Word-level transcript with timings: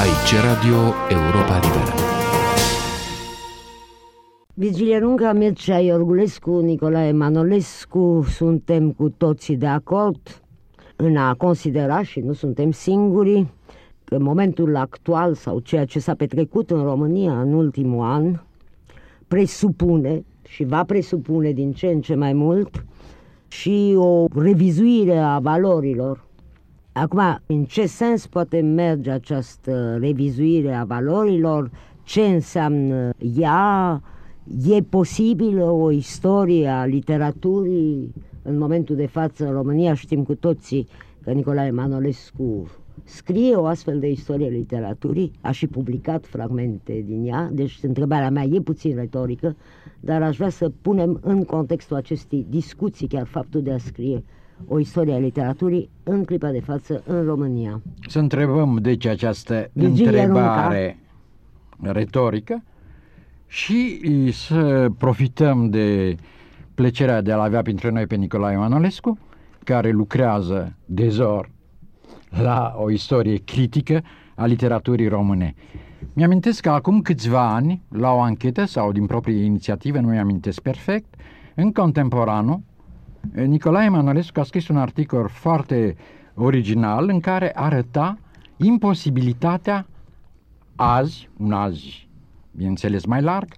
Aici 0.00 0.34
Radio 0.42 0.76
Europa 1.08 1.58
Liberă. 1.62 1.94
Virgilia 4.54 4.98
Runca, 4.98 5.32
Mircea 5.32 5.78
Iorgulescu, 5.78 6.60
Nicolae 6.60 7.12
Manolescu, 7.12 8.26
suntem 8.28 8.92
cu 8.92 9.08
toții 9.08 9.56
de 9.56 9.66
acord 9.66 10.42
în 10.96 11.16
a 11.16 11.34
considera 11.34 12.02
și 12.02 12.20
nu 12.20 12.32
suntem 12.32 12.70
singuri 12.70 13.46
că 14.04 14.14
în 14.14 14.22
momentul 14.22 14.76
actual 14.76 15.34
sau 15.34 15.58
ceea 15.58 15.84
ce 15.84 15.98
s-a 15.98 16.14
petrecut 16.14 16.70
în 16.70 16.82
România 16.82 17.40
în 17.40 17.52
ultimul 17.52 18.04
an 18.04 18.40
presupune 19.28 20.24
și 20.48 20.64
va 20.64 20.84
presupune 20.84 21.50
din 21.50 21.72
ce 21.72 21.86
în 21.86 22.00
ce 22.00 22.14
mai 22.14 22.32
mult 22.32 22.84
și 23.48 23.94
o 23.96 24.26
revizuire 24.34 25.18
a 25.18 25.38
valorilor. 25.38 26.28
Acum, 26.92 27.20
în 27.46 27.64
ce 27.64 27.86
sens 27.86 28.26
poate 28.26 28.60
merge 28.60 29.10
această 29.10 29.96
revizuire 30.00 30.74
a 30.74 30.84
valorilor? 30.84 31.70
Ce 32.02 32.20
înseamnă 32.20 33.10
ea? 33.36 34.02
E 34.68 34.82
posibilă 34.82 35.64
o 35.64 35.90
istorie 35.90 36.68
a 36.68 36.84
literaturii 36.84 38.12
în 38.42 38.58
momentul 38.58 38.96
de 38.96 39.06
față 39.06 39.46
în 39.46 39.52
România? 39.52 39.94
Știm 39.94 40.22
cu 40.22 40.34
toții 40.34 40.88
că 41.22 41.30
Nicolae 41.30 41.70
Manolescu 41.70 42.70
scrie 43.04 43.54
o 43.54 43.64
astfel 43.64 43.98
de 43.98 44.10
istorie 44.10 44.48
literaturii, 44.48 45.32
a 45.40 45.50
și 45.50 45.66
publicat 45.66 46.26
fragmente 46.26 47.04
din 47.06 47.26
ea, 47.26 47.50
deci 47.52 47.78
întrebarea 47.82 48.30
mea 48.30 48.42
e 48.42 48.60
puțin 48.60 48.94
retorică, 48.94 49.56
dar 50.00 50.22
aș 50.22 50.36
vrea 50.36 50.48
să 50.48 50.72
punem 50.82 51.18
în 51.22 51.44
contextul 51.44 51.96
acestei 51.96 52.46
discuții 52.48 53.08
chiar 53.08 53.26
faptul 53.26 53.62
de 53.62 53.72
a 53.72 53.78
scrie 53.78 54.24
o 54.68 54.78
istorie 54.78 55.14
a 55.14 55.18
literaturii 55.18 55.90
în 56.02 56.24
clipa 56.24 56.50
de 56.50 56.60
față 56.60 57.02
în 57.06 57.24
România. 57.24 57.82
Să 58.08 58.18
întrebăm 58.18 58.78
deci 58.82 59.06
această 59.06 59.70
Virgilia 59.72 60.22
întrebare 60.22 60.98
retorică 61.80 62.62
și 63.46 64.00
să 64.32 64.90
profităm 64.98 65.70
de 65.70 66.16
plăcerea 66.74 67.20
de 67.20 67.32
a-l 67.32 67.40
avea 67.40 67.62
printre 67.62 67.90
noi 67.90 68.06
pe 68.06 68.14
Nicolae 68.14 68.56
Manolescu, 68.56 69.18
care 69.64 69.90
lucrează 69.90 70.76
de 70.84 71.08
zor 71.08 71.50
la 72.42 72.74
o 72.76 72.90
istorie 72.90 73.36
critică 73.36 74.02
a 74.34 74.46
literaturii 74.46 75.08
române. 75.08 75.54
Mi-amintesc 76.12 76.60
că 76.60 76.70
acum 76.70 77.02
câțiva 77.02 77.54
ani, 77.54 77.82
la 77.88 78.12
o 78.12 78.20
anchetă 78.20 78.64
sau 78.64 78.92
din 78.92 79.06
proprie 79.06 79.44
inițiativă, 79.44 79.98
nu 79.98 80.08
mi-amintesc 80.08 80.60
perfect, 80.60 81.14
în 81.54 81.72
contemporanul, 81.72 82.60
Nicolae 83.34 83.88
Manolescu 83.88 84.40
a 84.40 84.42
scris 84.42 84.68
un 84.68 84.76
articol 84.76 85.28
foarte 85.28 85.96
original 86.34 87.08
în 87.08 87.20
care 87.20 87.52
arăta 87.54 88.18
imposibilitatea 88.56 89.86
azi, 90.76 91.28
un 91.36 91.52
azi, 91.52 92.08
bineînțeles 92.50 93.04
mai 93.04 93.22
larg, 93.22 93.48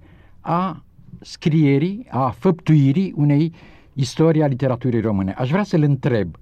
a 0.40 0.84
scrierii, 1.20 2.06
a 2.10 2.30
făptuirii 2.30 3.12
unei 3.16 3.52
istorii 3.92 4.42
a 4.42 4.46
literaturii 4.46 5.00
române. 5.00 5.34
Aș 5.38 5.50
vrea 5.50 5.62
să-l 5.62 5.83
întreb 5.83 6.36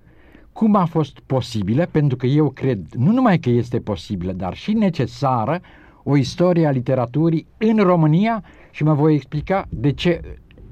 cum 0.52 0.74
a 0.74 0.84
fost 0.84 1.18
posibilă, 1.26 1.86
pentru 1.90 2.16
că 2.16 2.26
eu 2.26 2.50
cred 2.50 2.86
nu 2.96 3.12
numai 3.12 3.38
că 3.38 3.50
este 3.50 3.78
posibilă, 3.78 4.32
dar 4.32 4.54
și 4.54 4.72
necesară 4.72 5.60
o 6.02 6.16
istorie 6.16 6.66
a 6.66 6.70
literaturii 6.70 7.46
în 7.58 7.76
România 7.76 8.44
și 8.70 8.84
mă 8.84 8.94
voi 8.94 9.14
explica 9.14 9.66
de 9.68 9.92
ce 9.92 10.20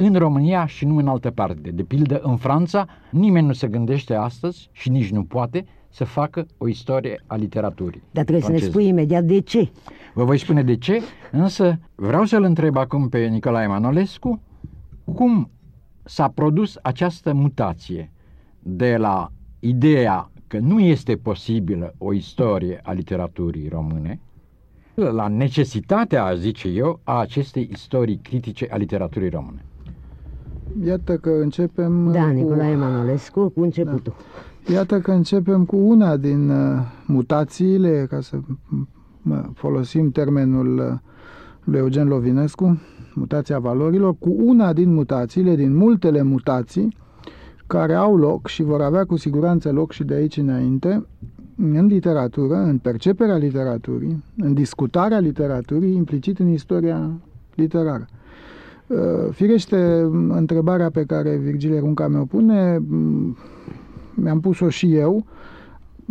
în 0.01 0.15
România 0.15 0.67
și 0.67 0.85
nu 0.85 0.97
în 0.97 1.09
altă 1.09 1.31
parte. 1.31 1.71
De 1.71 1.83
pildă, 1.83 2.21
în 2.23 2.37
Franța, 2.37 2.87
nimeni 3.11 3.47
nu 3.47 3.53
se 3.53 3.69
gândește 3.69 4.15
astăzi 4.15 4.69
și 4.73 4.91
nici 4.91 5.11
nu 5.11 5.25
poate 5.25 5.65
să 5.89 6.05
facă 6.05 6.47
o 6.59 6.69
istorie 6.69 7.23
a 7.27 7.37
literaturii. 7.37 8.03
Dar 8.11 8.25
trebuie 8.25 8.45
franceze. 8.45 8.71
să 8.71 8.77
ne 8.77 8.79
spui 8.79 8.89
imediat 8.89 9.25
de 9.25 9.41
ce. 9.41 9.71
Vă 10.15 10.25
voi 10.25 10.39
spune 10.39 10.63
de 10.63 10.77
ce, 10.77 11.01
însă 11.31 11.79
vreau 11.95 12.25
să-l 12.25 12.43
întreb 12.43 12.77
acum 12.77 13.09
pe 13.09 13.27
Nicolae 13.27 13.67
Manolescu 13.67 14.43
cum 15.15 15.51
s-a 16.03 16.29
produs 16.29 16.79
această 16.83 17.33
mutație 17.33 18.13
de 18.59 18.97
la 18.97 19.33
ideea 19.59 20.31
că 20.47 20.59
nu 20.59 20.81
este 20.81 21.17
posibilă 21.17 21.95
o 21.99 22.13
istorie 22.13 22.81
a 22.83 22.93
literaturii 22.93 23.69
române 23.69 24.21
la 24.95 25.29
necesitatea, 25.29 26.35
zice 26.35 26.69
eu, 26.69 27.01
a 27.05 27.19
acestei 27.19 27.69
istorii 27.73 28.17
critice 28.23 28.69
a 28.71 28.77
literaturii 28.77 29.29
române. 29.29 29.65
Iată 30.85 31.17
că 31.17 31.31
începem 31.31 32.13
Da, 32.13 32.23
cu... 32.23 32.33
Nicolae 32.33 32.77
Manolescu, 32.77 33.49
cu 33.49 33.61
începutul. 33.61 34.15
Iată 34.73 35.01
că 35.01 35.11
începem 35.11 35.65
cu 35.65 35.77
una 35.77 36.17
din 36.17 36.51
uh, 36.51 36.81
mutațiile, 37.07 38.07
ca 38.11 38.21
să 38.21 38.37
mă, 39.23 39.45
folosim 39.55 40.11
termenul 40.11 40.79
uh, 40.79 40.99
lui 41.65 41.79
Eugen 41.79 42.09
Lovinescu, 42.09 42.81
mutația 43.15 43.59
valorilor, 43.59 44.15
cu 44.19 44.35
una 44.39 44.73
din 44.73 44.95
mutațiile, 44.95 45.55
din 45.55 45.77
multele 45.77 46.23
mutații 46.23 46.97
care 47.67 47.95
au 47.95 48.17
loc 48.17 48.47
și 48.47 48.63
vor 48.63 48.81
avea 48.81 49.05
cu 49.05 49.17
siguranță 49.17 49.73
loc 49.73 49.93
și 49.93 50.05
de 50.05 50.15
aici 50.15 50.37
înainte 50.37 51.07
în 51.57 51.87
literatură, 51.87 52.57
în 52.57 52.79
perceperea 52.79 53.37
literaturii, 53.37 54.25
în 54.37 54.55
discutarea 54.55 55.19
literaturii, 55.19 55.95
implicit 55.95 56.39
în 56.39 56.49
istoria 56.49 57.11
literară. 57.55 58.07
Uh, 58.89 58.99
Firește, 59.31 60.09
întrebarea 60.29 60.91
pe 60.91 61.05
care 61.05 61.37
Virgile 61.37 61.79
Runca 61.79 62.09
mi-o 62.09 62.25
pune, 62.25 62.79
m, 62.79 63.37
mi-am 64.15 64.41
pus-o 64.41 64.69
și 64.69 64.95
eu 64.95 65.27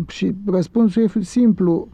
și 0.08 0.36
răspunsul 0.46 1.04
e 1.04 1.22
simplu. 1.22 1.88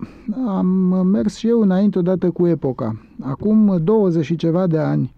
Am 0.48 0.68
mers 1.08 1.36
și 1.36 1.48
eu 1.48 1.62
înainte 1.62 1.98
odată 1.98 2.30
cu 2.30 2.48
epoca. 2.48 3.00
Acum 3.22 3.80
20 3.84 4.26
și 4.26 4.36
ceva 4.36 4.68
de 4.68 4.78
ani, 4.78 5.14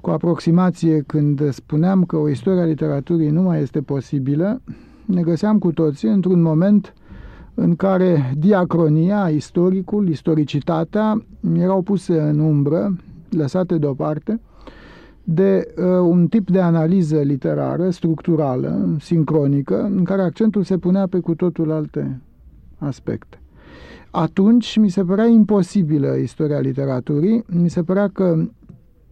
cu 0.00 0.10
aproximație 0.10 1.02
când 1.06 1.50
spuneam 1.50 2.04
că 2.04 2.16
o 2.16 2.28
istorie 2.28 2.60
a 2.60 2.64
literaturii 2.64 3.30
nu 3.30 3.42
mai 3.42 3.62
este 3.62 3.80
posibilă, 3.80 4.60
ne 5.04 5.22
găseam 5.22 5.58
cu 5.58 5.72
toții 5.72 6.08
într-un 6.08 6.42
moment 6.42 6.94
în 7.54 7.76
care 7.76 8.34
diacronia, 8.38 9.28
istoricul, 9.28 10.08
istoricitatea 10.08 11.24
erau 11.58 11.82
puse 11.82 12.20
în 12.20 12.38
umbră, 12.38 12.96
lăsate 13.30 13.78
deoparte, 13.78 14.40
de 15.24 15.74
uh, 15.76 15.84
un 15.84 16.26
tip 16.26 16.50
de 16.50 16.60
analiză 16.60 17.20
literară, 17.20 17.90
structurală, 17.90 18.96
sincronică, 19.00 19.82
în 19.82 20.04
care 20.04 20.22
accentul 20.22 20.62
se 20.62 20.78
punea 20.78 21.06
pe 21.06 21.18
cu 21.18 21.34
totul 21.34 21.70
alte 21.70 22.20
aspecte. 22.78 23.36
Atunci 24.10 24.76
mi 24.76 24.88
se 24.88 25.04
părea 25.04 25.26
imposibilă 25.26 26.16
istoria 26.16 26.58
literaturii, 26.58 27.44
mi 27.46 27.70
se 27.70 27.82
părea 27.82 28.08
că 28.08 28.44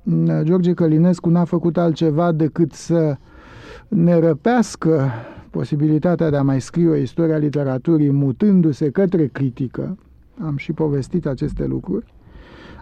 mm, 0.03 0.43
George 0.43 0.73
Călinescu 0.73 1.29
n-a 1.29 1.45
făcut 1.45 1.77
altceva 1.77 2.33
decât 2.33 2.73
să 2.73 3.17
ne 3.89 4.19
răpească 4.19 5.11
posibilitatea 5.51 6.31
de 6.31 6.37
a 6.37 6.43
mai 6.43 6.61
scrie 6.61 6.89
o 6.89 6.97
istorie 6.97 7.35
a 7.35 7.39
literaturii 7.39 8.11
mutându-se 8.11 8.91
către 8.91 9.27
critică. 9.27 9.99
Am 10.45 10.57
și 10.57 10.73
povestit 10.73 11.27
aceste 11.27 11.67
lucruri. 11.67 12.15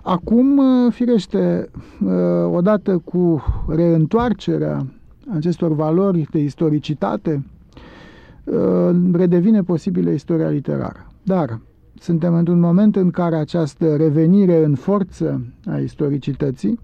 Acum, 0.08 0.58
uh, 0.58 0.92
firește, 0.92 1.70
uh, 2.04 2.10
odată 2.52 2.98
cu 3.04 3.42
reîntoarcerea 3.68 4.86
acestor 5.34 5.74
valori 5.74 6.26
de 6.30 6.38
istoricitate, 6.38 7.44
uh, 8.44 8.96
redevine 9.12 9.62
posibilă 9.62 10.10
istoria 10.10 10.48
literară. 10.48 11.06
Dar 11.22 11.60
suntem 11.98 12.34
într-un 12.34 12.60
moment 12.60 12.96
în 12.96 13.10
care 13.10 13.36
această 13.36 13.96
revenire 13.96 14.64
în 14.64 14.74
forță 14.74 15.46
a 15.66 15.78
istoricității 15.78 16.80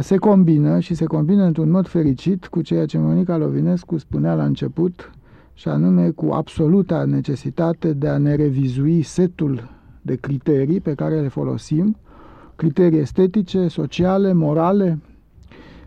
se 0.00 0.16
combină 0.16 0.78
și 0.78 0.94
se 0.94 1.04
combină 1.04 1.44
într-un 1.44 1.70
mod 1.70 1.86
fericit 1.86 2.46
cu 2.46 2.62
ceea 2.62 2.86
ce 2.86 2.98
Monica 2.98 3.36
Lovinescu 3.36 3.98
spunea 3.98 4.34
la 4.34 4.44
început, 4.44 5.10
și 5.54 5.68
anume 5.68 6.10
cu 6.10 6.30
absoluta 6.32 7.04
necesitate 7.04 7.92
de 7.92 8.08
a 8.08 8.18
ne 8.18 8.34
revizui 8.34 9.02
setul 9.02 9.75
de 10.06 10.16
criterii 10.16 10.80
pe 10.80 10.94
care 10.94 11.20
le 11.20 11.28
folosim, 11.28 11.96
criterii 12.56 12.98
estetice, 12.98 13.68
sociale, 13.68 14.32
morale, 14.32 14.98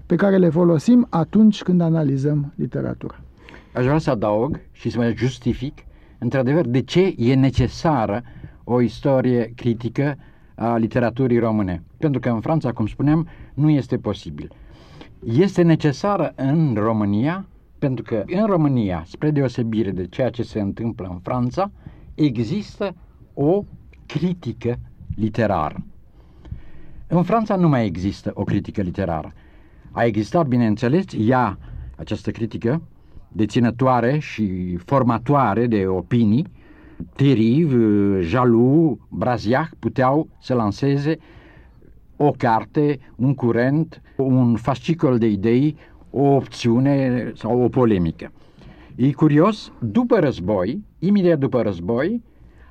pe 0.05 0.15
care 0.15 0.37
le 0.37 0.49
folosim 0.49 1.07
atunci 1.09 1.63
când 1.63 1.81
analizăm 1.81 2.53
literatura. 2.55 3.21
Aș 3.73 3.83
vrea 3.83 3.97
să 3.97 4.09
adaug 4.09 4.59
și 4.71 4.89
să 4.89 4.97
mă 4.97 5.13
justific, 5.15 5.77
într-adevăr, 6.17 6.67
de 6.67 6.81
ce 6.81 7.13
e 7.17 7.33
necesară 7.35 8.23
o 8.63 8.81
istorie 8.81 9.53
critică 9.55 10.17
a 10.55 10.77
literaturii 10.77 11.39
române. 11.39 11.83
Pentru 11.97 12.19
că 12.19 12.29
în 12.29 12.39
Franța, 12.39 12.71
cum 12.71 12.87
spuneam, 12.87 13.27
nu 13.53 13.69
este 13.69 13.97
posibil. 13.97 14.51
Este 15.23 15.61
necesară 15.61 16.33
în 16.35 16.75
România, 16.77 17.45
pentru 17.79 18.03
că 18.03 18.23
în 18.25 18.45
România, 18.45 19.03
spre 19.07 19.31
deosebire 19.31 19.91
de 19.91 20.07
ceea 20.07 20.29
ce 20.29 20.43
se 20.43 20.59
întâmplă 20.59 21.07
în 21.11 21.19
Franța, 21.19 21.71
există 22.15 22.95
o 23.33 23.63
critică 24.09 24.79
literară. 25.15 25.83
În 27.07 27.23
Franța 27.23 27.55
nu 27.55 27.69
mai 27.69 27.85
există 27.85 28.31
o 28.33 28.43
critică 28.43 28.81
literară. 28.81 29.33
A 29.91 30.03
existat, 30.03 30.47
bineînțeles, 30.47 31.05
ea, 31.17 31.57
această 31.95 32.31
critică, 32.31 32.81
deținătoare 33.31 34.19
și 34.19 34.75
formatoare 34.75 35.67
de 35.67 35.87
opinii, 35.87 36.45
Teriv, 37.15 37.73
Jalou, 38.21 38.99
Braziac 39.09 39.75
puteau 39.79 40.27
să 40.41 40.53
lanseze 40.53 41.17
o 42.15 42.31
carte, 42.31 42.99
un 43.15 43.33
curent, 43.33 44.01
un 44.17 44.55
fascicol 44.55 45.17
de 45.17 45.27
idei, 45.27 45.75
o 46.09 46.21
opțiune 46.21 47.31
sau 47.35 47.61
o 47.61 47.69
polemică. 47.69 48.31
E 48.95 49.11
curios, 49.11 49.71
după 49.79 50.19
război, 50.19 50.83
imediat 50.99 51.39
după 51.39 51.61
război, 51.61 52.21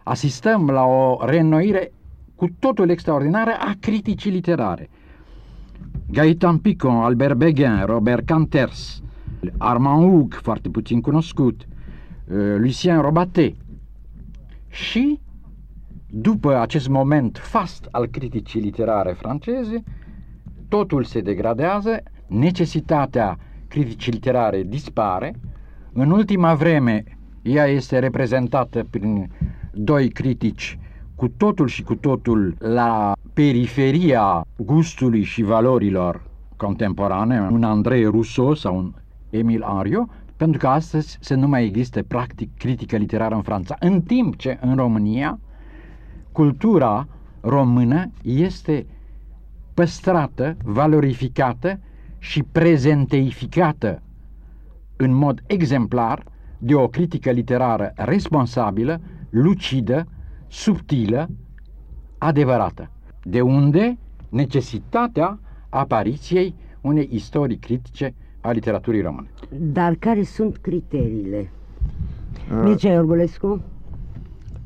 asistăm 0.08 0.70
la 0.70 0.84
o 0.84 1.18
reînnoire 1.24 1.92
cu 2.34 2.48
totul 2.58 2.88
extraordinară 2.90 3.50
a 3.58 3.74
criticii 3.80 4.30
literare. 4.30 4.90
Gaetan 6.10 6.58
Picon, 6.58 6.94
Albert 6.96 7.34
Beguin, 7.34 7.84
Robert 7.84 8.26
Canters, 8.26 9.02
Armand 9.58 10.02
Hug, 10.02 10.34
foarte 10.34 10.68
puțin 10.68 11.00
cunoscut, 11.00 11.60
uh, 11.60 12.36
Lucien 12.56 13.00
Robaté. 13.00 13.54
Și, 14.68 15.20
după 16.10 16.60
acest 16.60 16.88
moment 16.88 17.38
fast 17.42 17.88
al 17.90 18.06
criticii 18.06 18.60
literare 18.60 19.12
franceze, 19.12 19.82
totul 20.68 21.04
se 21.04 21.20
degradează, 21.20 22.02
necesitatea 22.26 23.38
criticii 23.68 24.12
literare 24.12 24.62
dispare, 24.62 25.34
în 25.92 26.10
ultima 26.10 26.54
vreme 26.54 27.04
ea 27.42 27.66
este 27.66 27.98
reprezentată 27.98 28.86
prin 28.90 29.30
doi 29.72 30.08
critici 30.08 30.78
cu 31.14 31.28
totul 31.28 31.66
și 31.66 31.82
cu 31.82 31.94
totul 31.94 32.54
la 32.58 33.12
periferia 33.32 34.46
gustului 34.56 35.22
și 35.22 35.42
valorilor 35.42 36.22
contemporane, 36.56 37.48
un 37.50 37.62
Andrei 37.62 38.04
Rousseau 38.04 38.54
sau 38.54 38.76
un 38.76 38.92
Emil 39.30 39.62
Ario, 39.62 40.08
pentru 40.36 40.58
că 40.58 40.66
astăzi 40.66 41.18
se 41.20 41.34
nu 41.34 41.48
mai 41.48 41.64
există 41.64 42.02
practic 42.02 42.56
critică 42.56 42.96
literară 42.96 43.34
în 43.34 43.42
Franța, 43.42 43.76
în 43.80 44.02
timp 44.02 44.36
ce 44.36 44.58
în 44.60 44.76
România 44.76 45.38
cultura 46.32 47.08
română 47.40 48.10
este 48.22 48.86
păstrată, 49.74 50.56
valorificată 50.64 51.80
și 52.18 52.42
prezenteificată 52.42 54.02
în 54.96 55.12
mod 55.12 55.42
exemplar 55.46 56.22
de 56.58 56.74
o 56.74 56.88
critică 56.88 57.30
literară 57.30 57.92
responsabilă, 57.96 59.00
lucidă, 59.30 60.06
subtilă, 60.48 61.28
adevărată. 62.18 62.90
De 63.22 63.40
unde 63.40 63.98
necesitatea 64.28 65.38
apariției 65.68 66.54
unei 66.80 67.08
istorii 67.12 67.56
critice 67.56 68.14
a 68.40 68.50
literaturii 68.50 69.02
române. 69.02 69.28
Dar 69.58 69.94
care 69.94 70.22
sunt 70.22 70.56
criteriile? 70.56 71.50
Uh, 72.52 72.60
Mircea 72.64 72.92
Iorgulescu? 72.92 73.62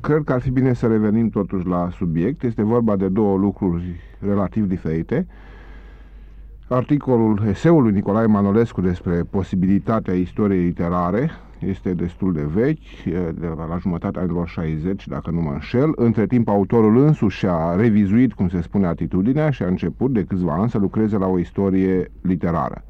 Cred 0.01 0.23
că 0.25 0.33
ar 0.33 0.41
fi 0.41 0.51
bine 0.51 0.73
să 0.73 0.87
revenim 0.87 1.31
totuși 1.31 1.67
la 1.67 1.89
subiect. 1.97 2.43
Este 2.43 2.63
vorba 2.63 2.97
de 2.97 3.09
două 3.09 3.37
lucruri 3.37 4.01
relativ 4.19 4.67
diferite. 4.67 5.27
Articolul 6.69 7.43
eseului 7.49 7.93
Nicolae 7.93 8.27
Manolescu 8.27 8.81
despre 8.81 9.23
posibilitatea 9.31 10.15
istoriei 10.15 10.65
literare 10.65 11.31
este 11.63 11.95
destul 11.95 12.33
de 12.33 12.43
vechi, 12.55 13.03
de 13.35 13.47
la 13.47 13.77
jumătatea 13.81 14.23
anilor 14.23 14.49
60, 14.49 15.09
dacă 15.09 15.31
nu 15.31 15.41
mă 15.41 15.51
înșel. 15.51 15.93
Între 15.95 16.27
timp, 16.27 16.49
autorul 16.49 16.97
însuși 16.97 17.47
a 17.47 17.75
revizuit, 17.75 18.33
cum 18.33 18.49
se 18.49 18.61
spune, 18.61 18.87
atitudinea 18.87 19.51
și 19.51 19.63
a 19.63 19.67
început 19.67 20.13
de 20.13 20.25
câțiva 20.25 20.55
ani 20.55 20.71
să 20.71 20.79
lucreze 20.79 21.17
la 21.17 21.27
o 21.27 21.39
istorie 21.39 22.11
literară. 22.21 22.85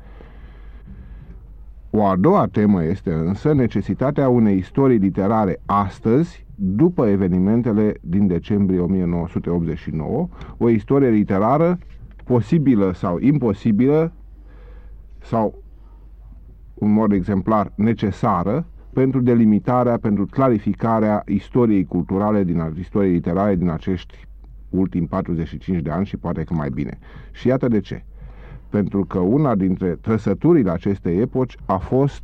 O 1.90 2.04
a 2.04 2.16
doua 2.16 2.46
temă 2.46 2.84
este 2.84 3.12
însă 3.12 3.52
necesitatea 3.52 4.28
unei 4.28 4.56
istorii 4.56 4.98
literare 4.98 5.60
astăzi, 5.66 6.46
după 6.54 7.06
evenimentele 7.06 7.94
din 8.00 8.26
decembrie 8.26 8.80
1989, 8.80 10.28
o 10.58 10.69
istorie 10.69 11.08
literară 11.08 11.78
posibilă 12.24 12.92
sau 12.94 13.19
imposibilă 13.19 14.12
sau 15.22 15.62
un 16.74 16.92
mod 16.92 17.12
exemplar 17.12 17.72
necesară 17.74 18.66
pentru 18.92 19.20
delimitarea, 19.20 19.98
pentru 19.98 20.26
clarificarea 20.26 21.22
istoriei 21.26 21.84
culturale, 21.84 22.44
din 22.44 22.74
istoriei 22.78 23.12
literare 23.12 23.56
din 23.56 23.69
acești 23.69 24.26
ultimi 24.69 25.06
45 25.06 25.82
de 25.82 25.90
ani 25.90 26.06
și 26.06 26.16
poate 26.16 26.42
că 26.42 26.54
mai 26.54 26.70
bine. 26.70 26.98
Și 27.32 27.48
iată 27.48 27.69
de 27.69 27.80
ce. 27.80 28.04
Pentru 28.69 29.04
că 29.04 29.19
una 29.19 29.54
dintre 29.54 29.88
trăsăturile 30.00 30.70
acestei 30.70 31.20
epoci 31.20 31.56
a 31.64 31.76
fost 31.76 32.22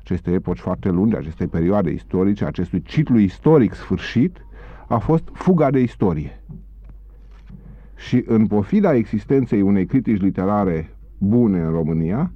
aceste 0.00 0.30
epoci 0.30 0.58
foarte 0.58 0.88
lungi, 0.88 1.16
acestei 1.16 1.46
perioade 1.46 1.90
istorice, 1.90 2.44
acestui 2.44 2.82
ciclu 2.82 3.18
istoric 3.18 3.74
sfârșit, 3.74 4.46
a 4.88 4.98
fost 4.98 5.28
fuga 5.32 5.70
de 5.70 5.80
istorie. 5.80 6.42
Și 7.96 8.24
în 8.26 8.46
pofida 8.46 8.94
existenței 8.94 9.60
unei 9.60 9.86
critici 9.86 10.20
literare 10.20 10.96
bune 11.18 11.60
în 11.60 11.70
România, 11.70 12.32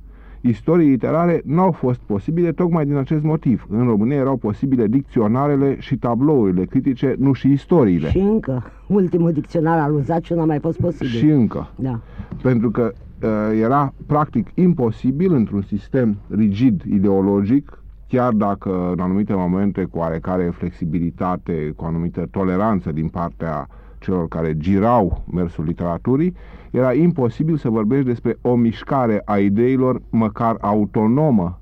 istorii 0.49 0.89
literare 0.89 1.43
nu 1.45 1.61
au 1.61 1.73
fost 1.73 2.01
posibile 2.07 2.53
tocmai 2.53 2.85
din 2.85 2.97
acest 2.97 3.23
motiv. 3.23 3.67
În 3.69 3.85
România 3.85 4.17
erau 4.17 4.37
posibile 4.37 4.87
dicționarele 4.87 5.77
și 5.79 5.97
tablourile 5.97 6.65
critice, 6.65 7.15
nu 7.19 7.33
și 7.33 7.51
istoriile. 7.51 8.09
Și 8.09 8.19
încă, 8.19 8.63
ultimul 8.87 9.33
dicționar 9.33 9.79
al 9.79 9.93
lui 9.93 10.03
Zaciu 10.03 10.35
n-a 10.35 10.45
mai 10.45 10.59
fost 10.59 10.81
posibil. 10.81 11.09
Și 11.09 11.29
încă. 11.29 11.71
Da. 11.77 12.01
Pentru 12.43 12.71
că 12.71 12.93
uh, 13.23 13.29
era 13.61 13.93
practic 14.07 14.49
imposibil 14.55 15.33
într-un 15.33 15.63
sistem 15.63 16.17
rigid 16.29 16.83
ideologic, 16.83 17.83
chiar 18.09 18.33
dacă 18.33 18.91
în 18.93 19.01
anumite 19.01 19.35
momente 19.35 19.85
cu 19.85 19.99
oarecare 19.99 20.53
flexibilitate, 20.55 21.73
cu 21.77 21.85
anumită 21.85 22.29
toleranță 22.31 22.93
din 22.93 23.09
partea 23.09 23.69
celor 23.99 24.29
care 24.29 24.57
girau 24.57 25.25
mersul 25.33 25.65
literaturii, 25.65 26.35
era 26.71 26.93
imposibil 26.93 27.57
să 27.57 27.69
vorbești 27.69 28.07
despre 28.07 28.37
o 28.41 28.55
mișcare 28.55 29.23
a 29.25 29.39
ideilor 29.39 30.03
măcar 30.11 30.57
autonomă, 30.61 31.61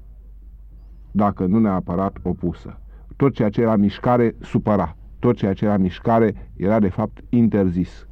dacă 1.10 1.46
nu 1.46 1.58
neapărat 1.58 2.16
opusă. 2.22 2.78
Tot 3.16 3.32
ceea 3.34 3.48
ce 3.48 3.60
era 3.60 3.76
mișcare 3.76 4.34
supăra. 4.40 4.96
Tot 5.18 5.36
ceea 5.36 5.52
ce 5.52 5.64
era 5.64 5.76
mișcare 5.76 6.50
era 6.56 6.80
de 6.80 6.88
fapt 6.88 7.24
interzis. 7.28 8.06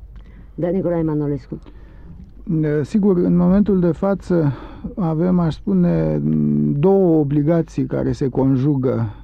Da, 0.54 0.68
Nicolae 0.68 1.02
Manolescu. 1.02 1.58
Sigur, 2.82 3.16
în 3.16 3.36
momentul 3.36 3.80
de 3.80 3.92
față 3.92 4.52
avem, 4.96 5.38
aș 5.38 5.54
spune, 5.54 6.18
două 6.72 7.18
obligații 7.18 7.86
care 7.86 8.12
se 8.12 8.28
conjugă 8.28 9.21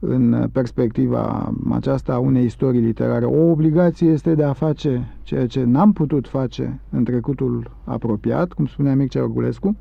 în 0.00 0.48
perspectiva 0.52 1.52
aceasta 1.70 2.12
a 2.12 2.18
unei 2.18 2.44
istorii 2.44 2.80
literare. 2.80 3.24
O 3.24 3.50
obligație 3.50 4.10
este 4.10 4.34
de 4.34 4.42
a 4.42 4.52
face 4.52 5.14
ceea 5.22 5.46
ce 5.46 5.64
n-am 5.64 5.92
putut 5.92 6.28
face 6.28 6.80
în 6.90 7.04
trecutul 7.04 7.70
apropiat, 7.84 8.52
cum 8.52 8.66
spunea 8.66 8.94
Mircea 8.94 9.22
Orgulescu, 9.22 9.76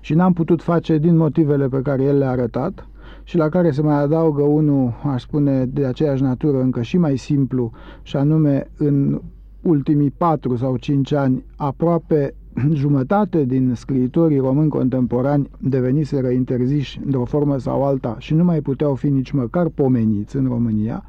și 0.00 0.14
n-am 0.14 0.32
putut 0.32 0.62
face 0.62 0.98
din 0.98 1.16
motivele 1.16 1.68
pe 1.68 1.80
care 1.82 2.02
el 2.02 2.18
le-a 2.18 2.30
arătat 2.30 2.88
și 3.24 3.36
la 3.36 3.48
care 3.48 3.70
se 3.70 3.82
mai 3.82 4.02
adaugă 4.02 4.42
unul, 4.42 4.92
aș 5.04 5.22
spune, 5.22 5.64
de 5.66 5.84
aceeași 5.84 6.22
natură, 6.22 6.60
încă 6.60 6.82
și 6.82 6.98
mai 6.98 7.16
simplu, 7.16 7.70
și 8.02 8.16
anume 8.16 8.70
în 8.76 9.20
ultimii 9.62 10.10
patru 10.10 10.56
sau 10.56 10.76
cinci 10.76 11.12
ani 11.12 11.44
aproape 11.56 12.34
jumătate 12.72 13.44
din 13.44 13.72
scriitorii 13.74 14.38
români 14.38 14.68
contemporani 14.68 15.50
deveniseră 15.58 16.28
interziși 16.28 17.00
într-o 17.04 17.24
formă 17.24 17.58
sau 17.58 17.84
alta 17.84 18.16
și 18.18 18.34
nu 18.34 18.44
mai 18.44 18.60
puteau 18.60 18.94
fi 18.94 19.08
nici 19.08 19.30
măcar 19.30 19.68
pomeniți 19.68 20.36
în 20.36 20.46
România, 20.46 21.04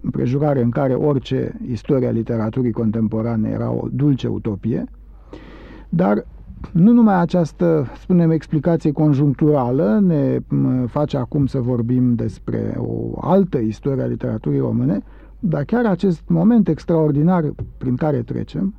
împrejurare 0.00 0.62
în 0.62 0.70
care 0.70 0.94
orice 0.94 1.60
istoria 1.70 2.10
literaturii 2.10 2.72
contemporane 2.72 3.48
era 3.48 3.70
o 3.70 3.86
dulce 3.92 4.26
utopie, 4.28 4.84
dar 5.88 6.26
nu 6.72 6.92
numai 6.92 7.20
această, 7.20 7.86
spunem, 8.00 8.30
explicație 8.30 8.92
conjuncturală 8.92 10.00
ne 10.02 10.38
face 10.86 11.16
acum 11.16 11.46
să 11.46 11.58
vorbim 11.58 12.14
despre 12.14 12.74
o 12.78 13.18
altă 13.20 13.58
istorie 13.58 14.02
a 14.02 14.06
literaturii 14.06 14.60
române, 14.60 15.02
dar 15.38 15.64
chiar 15.64 15.86
acest 15.86 16.22
moment 16.28 16.68
extraordinar 16.68 17.52
prin 17.78 17.96
care 17.96 18.22
trecem, 18.22 18.74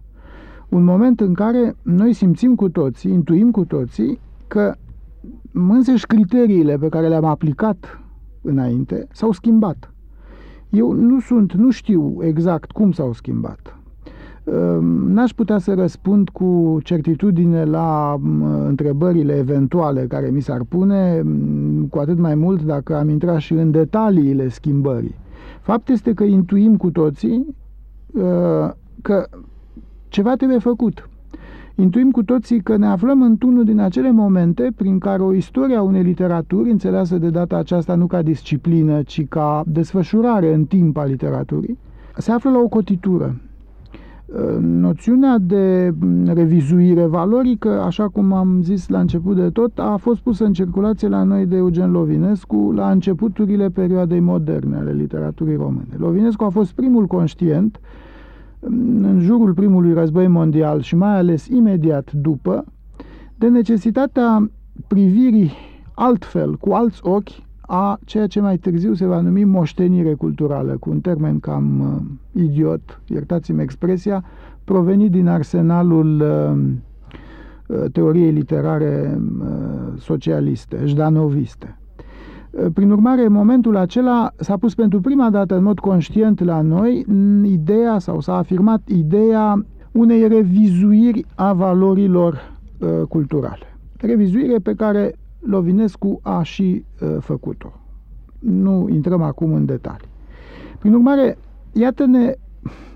un 0.70 0.84
moment 0.84 1.20
în 1.20 1.34
care 1.34 1.76
noi 1.82 2.14
simțim 2.14 2.56
cu 2.56 2.70
toții, 2.70 3.12
intuim 3.12 3.52
cu 3.52 3.66
toții 3.66 4.20
că 4.48 4.76
însăși 5.52 6.06
criteriile 6.06 6.78
pe 6.78 6.90
care 6.90 7.08
le-am 7.08 7.26
aplicat 7.26 8.00
înainte 8.42 9.08
s-au 9.12 9.32
schimbat. 9.32 9.94
Eu 10.70 10.92
nu 10.92 11.20
sunt, 11.20 11.54
nu 11.54 11.72
știu 11.72 12.18
exact 12.20 12.72
cum 12.72 12.92
s-au 12.92 13.14
schimbat. 13.14 13.78
Ehm, 14.44 15.12
n-aș 15.12 15.32
putea 15.32 15.58
să 15.58 15.74
răspund 15.74 16.30
cu 16.30 16.78
certitudine 16.84 17.64
la 17.64 18.20
întrebările 18.66 19.36
eventuale 19.36 20.06
care 20.08 20.30
mi 20.30 20.42
s-ar 20.42 20.64
pune, 20.70 21.24
cu 21.90 22.00
atât 22.00 22.18
mai 22.18 22.36
mult 22.36 22.64
dacă 22.64 22.96
am 22.96 23.10
intrat 23.10 23.40
și 23.40 23.54
în 23.54 23.72
detaliile 23.72 24.48
schimbării. 24.48 25.16
Fapt 25.62 25.90
este 25.90 26.14
că 26.14 26.24
intuim 26.24 26.78
cu 26.78 26.92
toții 26.92 27.56
uh, 28.14 28.70
că 29.02 29.28
ceva 30.08 30.36
trebuie 30.36 30.60
făcut. 30.60 31.10
Intuim 31.76 32.12
cu 32.12 32.24
toții 32.24 32.62
că 32.62 32.78
ne 32.78 32.86
aflăm 32.86 33.22
într-unul 33.22 33.64
din 33.64 33.80
acele 33.80 34.12
momente 34.12 34.72
prin 34.76 34.98
care 35.00 35.22
o 35.22 35.34
istorie 35.34 35.76
a 35.76 35.82
unei 35.82 36.04
literaturi, 36.04 36.70
înțeleasă 36.70 37.18
de 37.18 37.30
data 37.30 37.58
aceasta 37.58 37.96
nu 37.96 38.06
ca 38.06 38.22
disciplină, 38.22 39.02
ci 39.02 39.28
ca 39.28 39.64
desfășurare 39.66 40.54
în 40.54 40.66
timp 40.66 40.98
a 40.98 41.06
literaturii, 41.06 41.78
se 42.18 42.32
află 42.32 42.50
la 42.50 42.60
o 42.60 42.68
cotitură. 42.68 43.36
Noțiunea 44.60 45.38
de 45.38 45.94
revizuire 46.26 47.06
valorică, 47.06 47.82
așa 47.82 48.08
cum 48.08 48.34
am 48.34 48.62
zis 48.62 48.88
la 48.88 49.00
început 49.00 49.36
de 49.36 49.50
tot, 49.50 49.80
a 49.80 49.96
fost 50.00 50.20
pusă 50.20 50.46
în 50.46 50.54
circulație 50.54 51.08
la 51.08 51.24
noi 51.24 51.46
de 51.46 51.56
Eugen 51.56 51.92
Lovinescu 51.92 52.72
la 52.76 52.92
începuturile 52.92 53.70
perioadei 53.70 54.20
moderne 54.20 54.78
ale 54.78 54.92
literaturii 54.92 55.56
române. 55.56 55.96
Lovinescu 55.98 56.44
a 56.44 56.50
fost 56.50 56.72
primul 56.72 57.06
conștient 57.06 57.80
în 58.60 59.20
jurul 59.22 59.54
primului 59.54 59.94
război 59.94 60.28
mondial 60.28 60.82
și 60.82 60.96
mai 60.96 61.18
ales 61.18 61.48
imediat 61.48 62.12
după, 62.12 62.66
de 63.36 63.48
necesitatea 63.48 64.52
privirii 64.88 65.52
altfel, 65.94 66.56
cu 66.56 66.72
alți 66.72 67.00
ochi, 67.04 67.46
a 67.62 68.00
ceea 68.06 68.28
ce 68.28 68.40
mai 68.40 68.58
târziu 68.58 68.94
se 68.94 69.06
va 69.06 69.22
numi 69.22 69.44
moștenire 69.44 70.14
culturală, 70.14 70.78
cu 70.80 70.90
un 70.90 71.00
termen 71.00 71.40
cam 71.40 71.80
uh, 71.80 72.44
idiot, 72.44 73.02
iertați-mi 73.06 73.62
expresia, 73.62 74.24
provenit 74.64 75.12
din 75.12 75.28
arsenalul 75.28 76.22
uh, 76.22 77.78
uh, 77.78 77.92
teoriei 77.92 78.32
literare 78.32 79.20
uh, 79.40 79.48
socialiste, 79.98 80.82
jdanoviste. 80.86 81.78
Uh, 82.58 82.66
prin 82.74 82.92
urmare, 82.92 83.26
în 83.26 83.32
momentul 83.32 83.76
acela 83.76 84.32
s-a 84.36 84.58
pus 84.58 84.76
pentru 84.76 85.02
prima 85.02 85.30
dată 85.30 85.56
în 85.56 85.64
mod 85.64 85.80
conștient 85.80 86.44
la 86.44 86.62
noi 86.62 87.06
ideea 87.44 88.00
sau 88.00 88.20
s-a 88.20 88.38
afirmat 88.38 88.88
ideea 88.88 89.66
unei 89.92 90.28
revizuiri 90.28 91.26
a 91.36 91.54
valorilor 91.54 92.58
uh, 92.80 92.90
culturale. 93.10 93.66
Revizuire 93.98 94.58
pe 94.58 94.74
care 94.74 95.14
Lovinescu 95.40 96.20
a 96.24 96.42
și 96.42 96.84
uh, 97.02 97.16
făcut-o. 97.20 97.74
Nu 98.40 98.88
intrăm 98.90 99.22
acum 99.22 99.54
în 99.54 99.66
detalii. 99.66 100.08
Prin 100.80 100.94
urmare, 100.94 101.38
iată-ne 101.74 102.34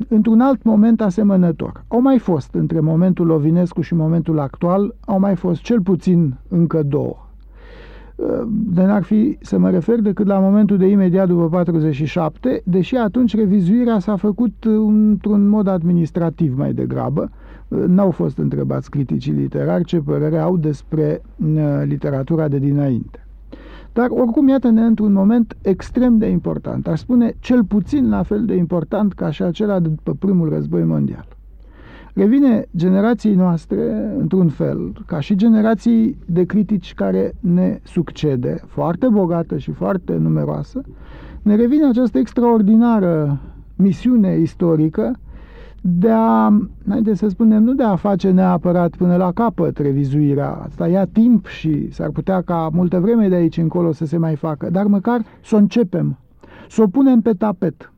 într-un 0.08 0.39
alt 0.39 0.63
moment 0.63 1.01
asemănător. 1.01 1.84
Au 1.88 2.01
mai 2.01 2.20
fost, 2.20 2.53
între 2.53 2.80
momentul 2.80 3.25
Lovinescu 3.25 3.82
și 3.82 3.94
momentul 3.94 4.39
actual, 4.39 4.96
au 5.06 5.20
mai 5.20 5.36
fost 5.36 5.62
cel 5.62 5.82
puțin 5.82 6.38
încă 6.48 6.84
două. 6.84 7.30
Uh, 8.21 8.47
de 8.73 8.83
n-ar 8.83 9.03
fi 9.03 9.37
să 9.41 9.57
mă 9.57 9.69
refer 9.69 9.99
decât 9.99 10.27
la 10.27 10.39
momentul 10.39 10.77
de 10.77 10.87
imediat 10.87 11.27
după 11.27 11.49
47, 11.49 12.61
deși 12.65 12.95
atunci 12.95 13.35
revizuirea 13.35 13.99
s-a 13.99 14.15
făcut 14.15 14.53
într-un 14.87 15.47
mod 15.47 15.67
administrativ 15.67 16.57
mai 16.57 16.73
degrabă, 16.73 17.29
N-au 17.87 18.11
fost 18.11 18.37
întrebați 18.37 18.89
criticii 18.89 19.31
literari 19.31 19.83
ce 19.83 19.99
părere 19.99 20.37
au 20.37 20.57
despre 20.57 21.21
uh, 21.45 21.81
literatura 21.83 22.47
de 22.47 22.59
dinainte. 22.59 23.25
Dar 23.93 24.07
oricum, 24.09 24.47
iată-ne 24.47 24.81
într-un 24.81 25.13
moment 25.13 25.57
extrem 25.61 26.17
de 26.17 26.25
important, 26.25 26.87
aș 26.87 26.99
spune 26.99 27.33
cel 27.39 27.63
puțin 27.63 28.09
la 28.09 28.23
fel 28.23 28.45
de 28.45 28.55
important 28.55 29.13
ca 29.13 29.31
și 29.31 29.43
acela 29.43 29.79
de 29.79 29.87
după 29.87 30.13
primul 30.19 30.49
război 30.49 30.83
mondial. 30.83 31.27
Revine 32.13 32.65
generației 32.75 33.36
noastre, 33.36 34.13
într-un 34.18 34.48
fel, 34.48 34.91
ca 35.06 35.20
și 35.20 35.36
generații 35.36 36.18
de 36.25 36.44
critici 36.44 36.94
care 36.94 37.34
ne 37.39 37.80
succede, 37.84 38.62
foarte 38.68 39.08
bogată 39.08 39.58
și 39.58 39.72
foarte 39.72 40.15
numeroasă, 40.15 40.82
ne 41.41 41.56
revine 41.56 41.88
această 41.88 42.18
extraordinară 42.18 43.39
misiune 43.75 44.38
istorică 44.38 45.20
de 45.82 46.10
a, 46.12 46.58
haideți 46.89 47.20
să 47.20 47.27
spunem, 47.27 47.63
nu 47.63 47.74
de 47.74 47.84
a 47.84 47.96
face 47.96 48.32
neapărat 48.32 48.96
până 48.96 49.15
la 49.15 49.32
capăt 49.32 49.77
revizuirea. 49.77 50.50
Asta 50.50 50.88
ia 50.88 51.06
timp 51.06 51.48
și 51.48 51.91
s-ar 51.91 52.10
putea 52.10 52.41
ca 52.41 52.70
multă 52.74 53.00
vreme 53.00 53.27
de 53.27 53.36
aici 53.36 53.58
încolo 53.58 53.91
să 53.91 54.06
se 54.06 54.18
mai 54.18 54.36
facă, 54.36 54.70
dar 54.70 54.86
măcar 54.86 55.22
să 55.44 55.56
o 55.56 55.58
începem, 55.58 56.18
să 56.70 56.82
o 56.82 56.88
punem 56.88 57.22
pe 57.22 57.32
tapet. 57.32 57.90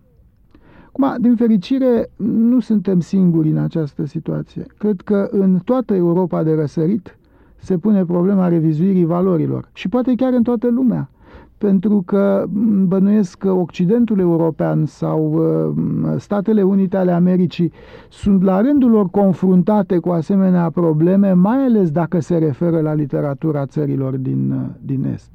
Acum, 0.96 1.16
din 1.22 1.36
fericire, 1.36 2.10
nu 2.16 2.60
suntem 2.60 3.00
singuri 3.00 3.50
în 3.50 3.58
această 3.58 4.06
situație. 4.06 4.66
Cred 4.78 5.02
că 5.02 5.28
în 5.32 5.60
toată 5.66 5.94
Europa 5.94 6.44
de 6.44 6.54
răsărit 6.54 7.18
se 7.56 7.78
pune 7.78 8.06
problema 8.06 8.48
revizuirii 8.48 9.06
valorilor 9.06 9.70
și 9.74 9.90
poate 9.90 10.16
chiar 10.16 10.34
în 10.34 10.44
toată 10.44 10.68
lumea 10.70 11.10
pentru 11.58 12.04
că 12.06 12.46
bănuiesc 12.88 13.38
că 13.38 13.52
Occidentul 13.52 14.20
European 14.20 14.86
sau 14.86 15.34
uh, 15.34 16.16
Statele 16.18 16.64
Unite 16.64 16.98
ale 16.98 17.12
Americii 17.12 17.72
sunt 18.10 18.44
la 18.44 18.62
rândul 18.62 18.90
lor 18.90 19.10
confruntate 19.10 19.98
cu 19.98 20.10
asemenea 20.10 20.70
probleme, 20.70 21.32
mai 21.34 21.58
ales 21.66 21.92
dacă 21.92 22.20
se 22.20 22.38
referă 22.38 22.80
la 22.82 22.94
literatura 22.94 23.66
țărilor 23.66 24.16
din, 24.16 24.52
uh, 24.52 24.70
din 24.82 25.06
Est. 25.14 25.30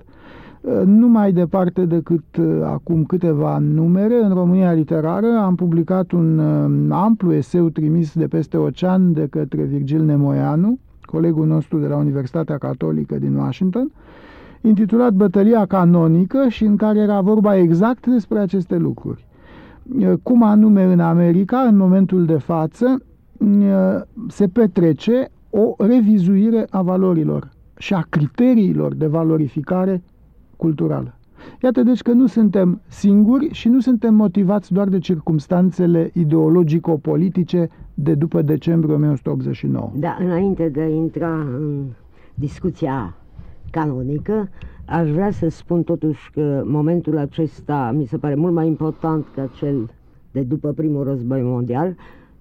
Uh, 0.61 0.83
nu 0.85 1.09
mai 1.09 1.33
departe 1.33 1.85
decât 1.85 2.25
acum 2.65 3.05
câteva 3.05 3.59
numere, 3.59 4.25
în 4.25 4.35
România 4.35 4.73
Literară 4.73 5.27
am 5.27 5.55
publicat 5.55 6.11
un 6.13 6.41
amplu 6.93 7.33
eseu 7.33 7.69
trimis 7.69 8.15
de 8.15 8.27
peste 8.27 8.57
ocean 8.57 9.13
de 9.13 9.27
către 9.31 9.63
Virgil 9.63 10.03
Nemoianu, 10.03 10.79
colegul 11.01 11.47
nostru 11.47 11.79
de 11.79 11.87
la 11.87 11.97
Universitatea 11.97 12.59
Catolică 12.59 13.19
din 13.19 13.35
Washington, 13.35 13.91
intitulat 14.61 15.13
Bătălia 15.13 15.67
canonică 15.67 16.49
și 16.49 16.65
în 16.65 16.77
care 16.77 16.99
era 16.99 17.21
vorba 17.21 17.57
exact 17.57 18.07
despre 18.07 18.39
aceste 18.39 18.77
lucruri. 18.77 19.27
Cum 20.23 20.43
anume 20.43 20.85
în 20.85 21.01
America, 21.01 21.59
în 21.59 21.77
momentul 21.77 22.25
de 22.25 22.37
față, 22.37 23.03
se 24.29 24.49
petrece 24.49 25.31
o 25.51 25.75
revizuire 25.79 26.67
a 26.71 26.83
valorilor 26.83 27.49
și 27.77 27.95
a 27.95 28.07
criteriilor 28.09 28.95
de 28.95 29.07
valorificare 29.07 30.03
culturală. 30.59 31.13
Iată 31.63 31.83
deci 31.83 32.03
că 32.03 32.13
nu 32.13 32.27
suntem 32.27 32.81
singuri 32.87 33.49
și 33.53 33.69
nu 33.69 33.81
suntem 33.81 34.15
motivați 34.15 34.73
doar 34.73 34.89
de 34.89 34.99
circumstanțele 34.99 36.11
ideologico-politice 36.15 37.69
de 37.95 38.15
după 38.15 38.43
decembrie 38.43 38.95
1989. 38.95 39.91
Da, 39.95 40.17
înainte 40.21 40.69
de 40.69 40.81
a 40.81 40.89
intra 40.89 41.33
în 41.35 41.85
discuția 42.35 43.15
canonică, 43.71 44.49
aș 44.87 45.11
vrea 45.11 45.31
să 45.31 45.49
spun 45.49 45.83
totuși 45.83 46.31
că 46.31 46.63
momentul 46.67 47.19
acesta 47.19 47.93
mi 47.97 48.07
se 48.07 48.17
pare 48.17 48.35
mult 48.35 48.55
mai 48.55 48.67
important 48.67 49.27
ca 49.35 49.51
cel 49.57 49.91
de 50.33 50.41
după 50.41 50.73
primul 50.73 51.05
război 51.05 51.43
mondial, 51.43 51.97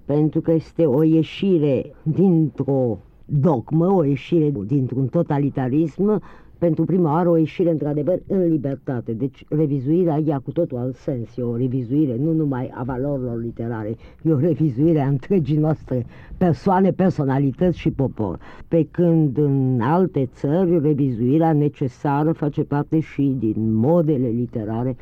pentru 0.06 0.42
că 0.42 0.52
este 0.52 0.86
o 0.86 1.04
ieșire 1.04 1.94
dintr-o 2.04 2.98
dogmă, 3.26 3.86
o 3.86 4.04
ieșire 4.04 4.52
dintr-un 4.66 5.08
totalitarism 5.08 6.22
pentru 6.58 6.86
prima 6.86 7.12
oară 7.12 7.30
o 7.30 7.38
ieșire 7.38 7.70
într-adevăr 7.70 8.20
în 8.28 8.48
libertate. 8.48 9.12
Deci 9.14 9.44
revizuirea 9.50 10.22
ia 10.26 10.40
cu 10.40 10.52
totul 10.52 10.78
alt 10.78 10.96
sens. 10.96 11.38
E 11.38 11.42
o 11.42 11.56
revizuire 11.56 12.16
nu 12.20 12.32
numai 12.32 12.72
a 12.74 12.84
valorilor 12.84 13.42
literare, 13.42 13.96
e 14.22 14.32
o 14.32 14.40
revizuire 14.40 15.00
a 15.00 15.08
întregii 15.08 15.58
noastre 15.58 16.06
persoane, 16.38 16.92
personalități 16.92 17.78
și 17.78 17.92
popor. 17.92 18.40
Pe 18.68 18.88
când 18.92 19.38
în 19.38 19.80
alte 19.82 20.30
țări 20.34 20.80
revizuirea 20.80 21.54
necesară 21.54 22.32
face 22.32 22.64
parte 22.64 23.00
și 23.00 23.36
din 23.40 23.74
modele 23.74 24.28
literare 24.28 24.96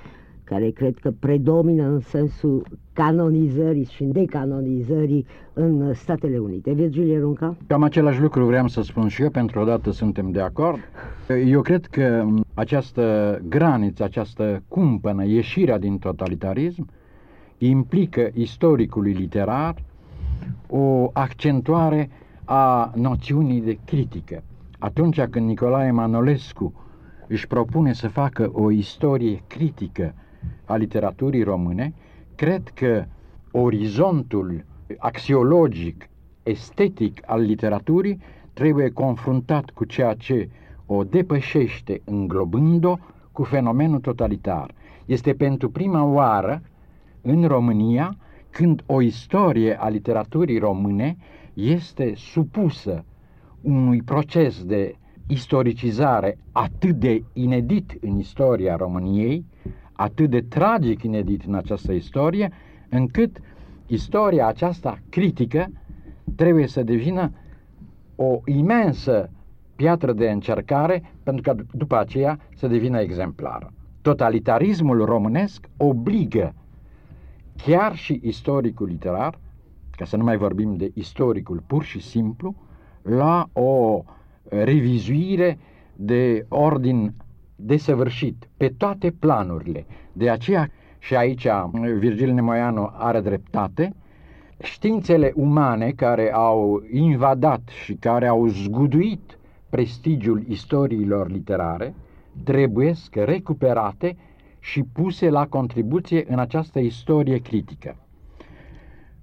care 0.46 0.70
cred 0.70 0.98
că 0.98 1.12
predomină 1.20 1.84
în 1.84 2.00
sensul 2.00 2.66
canonizării 2.94 3.86
și 3.86 4.04
decanonizării 4.04 5.26
în 5.54 5.94
Statele 5.94 6.38
Unite. 6.38 6.72
Virgilie 6.72 7.20
Runca? 7.20 7.56
Cam 7.68 7.84
același 7.84 8.22
lucru 8.22 8.46
vreau 8.46 8.68
să 8.68 8.82
spun 8.82 9.08
și 9.08 9.22
eu, 9.22 9.30
pentru 9.30 9.60
o 9.60 9.64
dată 9.64 9.92
suntem 9.92 10.32
de 10.32 10.42
acord. 10.42 10.80
Eu 11.46 11.62
cred 11.62 11.86
că 11.86 12.26
această 12.54 13.42
graniță, 13.50 14.04
această 14.04 14.64
cumpănă, 14.68 15.26
ieșirea 15.26 15.80
din 15.80 15.98
totalitarism, 15.98 16.88
implică 17.58 18.30
istoricului 18.34 19.12
literar 19.12 19.76
o 20.70 21.10
accentuare 21.14 22.10
a 22.44 22.92
noțiunii 22.96 23.62
de 23.62 23.78
critică. 23.86 24.44
Atunci 24.80 25.22
când 25.22 25.48
Nicolae 25.48 25.92
Manolescu 25.92 26.74
își 27.28 27.48
propune 27.48 27.94
să 27.94 28.08
facă 28.08 28.50
o 28.54 28.72
istorie 28.72 29.44
critică 29.48 30.14
a 30.66 30.76
literaturii 30.76 31.44
române, 31.44 31.94
cred 32.36 32.68
că 32.74 33.06
orizontul 33.52 34.66
axiologic, 34.98 36.10
estetic 36.44 37.22
al 37.26 37.42
literaturii 37.42 38.20
trebuie 38.54 38.90
confruntat 38.90 39.70
cu 39.70 39.86
ceea 39.86 40.14
ce 40.14 40.50
o 40.86 41.04
depășește 41.04 42.02
înglobând-o 42.04 42.98
cu 43.32 43.44
fenomenul 43.44 44.00
totalitar. 44.00 44.74
Este 45.06 45.34
pentru 45.34 45.70
prima 45.70 46.04
oară 46.04 46.62
în 47.22 47.48
România 47.48 48.18
când 48.50 48.84
o 48.86 49.02
istorie 49.02 49.80
a 49.80 49.90
literaturii 49.90 50.58
române 50.60 51.18
este 51.54 52.14
supusă 52.16 53.06
unui 53.62 54.02
proces 54.02 54.64
de 54.64 54.96
istoricizare 55.28 56.38
atât 56.52 56.96
de 56.96 57.24
inedit 57.34 57.98
în 58.02 58.20
istoria 58.20 58.76
României, 58.76 59.46
atât 59.96 60.30
de 60.30 60.42
tragic 60.42 61.04
inedit 61.04 61.44
în 61.44 61.56
această 61.56 61.92
istorie, 61.92 62.52
încât 62.90 63.38
istoria 63.88 64.48
aceasta 64.48 65.00
critică 65.10 65.72
trebuie 66.36 66.68
să 66.68 66.84
devină 66.84 67.32
o 68.16 68.40
imensă 68.46 69.30
piatră 69.76 70.14
de 70.14 70.30
încercare 70.30 71.12
pentru 71.24 71.42
că 71.42 71.64
după 71.72 71.98
aceea 71.98 72.40
să 72.56 72.68
devină 72.68 73.00
exemplară. 73.00 73.74
Totalitarismul 74.02 75.06
românesc 75.06 75.70
obligă 75.78 76.54
chiar 77.56 77.96
și 77.96 78.20
istoricul 78.24 78.88
literar, 78.88 79.40
ca 79.92 80.06
să 80.06 80.18
nu 80.18 80.24
mai 80.24 80.38
vorbim 80.38 80.76
de 80.76 80.92
istoricul 80.94 81.64
pur 81.68 81.84
și 81.84 82.00
simplu, 82.00 82.56
la 83.02 83.50
o 83.54 84.04
revizuire 84.50 85.58
de 85.96 86.46
ordin 86.50 87.14
desăvârșit 87.66 88.48
pe 88.58 88.68
toate 88.78 89.12
planurile. 89.12 89.86
De 90.14 90.30
aceea 90.30 90.70
și 91.00 91.16
aici 91.16 91.48
Virgil 91.98 92.34
Nemoianu 92.34 92.90
are 92.94 93.22
dreptate, 93.22 93.96
științele 94.64 95.32
umane 95.36 95.92
care 95.92 96.34
au 96.34 96.84
invadat 96.92 97.70
și 97.84 97.94
care 97.94 98.28
au 98.28 98.48
zguduit 98.48 99.38
prestigiul 99.70 100.44
istoriilor 100.48 101.30
literare 101.32 101.96
trebuie 102.44 102.94
recuperate 103.12 104.18
și 104.60 104.84
puse 104.84 105.30
la 105.30 105.48
contribuție 105.48 106.26
în 106.28 106.40
această 106.40 106.80
istorie 106.80 107.38
critică. 107.38 107.96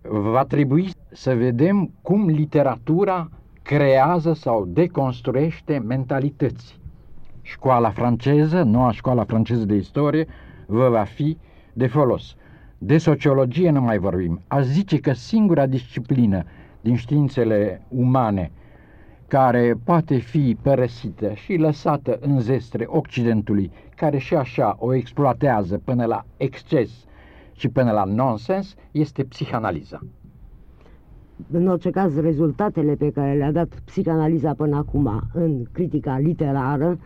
Va 0.02 0.44
trebui 0.44 0.90
să 1.10 1.34
vedem 1.34 1.90
cum 2.02 2.28
literatura 2.28 3.30
creează 3.62 4.32
sau 4.32 4.64
deconstruiește 4.66 5.78
mentalități. 5.78 6.80
Școala 7.42 7.90
franceză, 7.90 8.62
noua 8.62 8.92
școala 8.92 9.24
franceză 9.24 9.64
de 9.64 9.74
istorie, 9.74 10.26
vă 10.66 10.88
va 10.88 11.02
fi 11.02 11.36
de 11.72 11.86
folos. 11.86 12.36
De 12.78 12.98
sociologie 12.98 13.70
nu 13.70 13.80
mai 13.80 13.98
vorbim. 13.98 14.40
A 14.46 14.60
zice 14.60 14.98
că 14.98 15.12
singura 15.12 15.66
disciplină 15.66 16.44
din 16.80 16.96
științele 16.96 17.82
umane 17.88 18.50
care 19.28 19.74
poate 19.84 20.16
fi 20.16 20.56
părăsită 20.62 21.32
și 21.32 21.56
lăsată 21.56 22.18
în 22.20 22.40
zestre 22.40 22.84
Occidentului, 22.88 23.70
care 23.96 24.18
și 24.18 24.34
așa 24.34 24.76
o 24.78 24.94
exploatează 24.94 25.80
până 25.84 26.04
la 26.04 26.24
exces 26.36 26.90
și 27.52 27.68
până 27.68 27.90
la 27.90 28.04
nonsens, 28.04 28.74
este 28.90 29.24
psihanaliza. 29.24 30.00
În 31.50 31.66
orice 31.68 31.90
caz, 31.90 32.20
rezultatele 32.20 32.94
pe 32.94 33.10
care 33.10 33.34
le-a 33.34 33.52
dat 33.52 33.68
psihanaliza 33.84 34.54
până 34.54 34.76
acum 34.76 35.22
în 35.32 35.62
critica 35.72 36.18
literară 36.18 36.98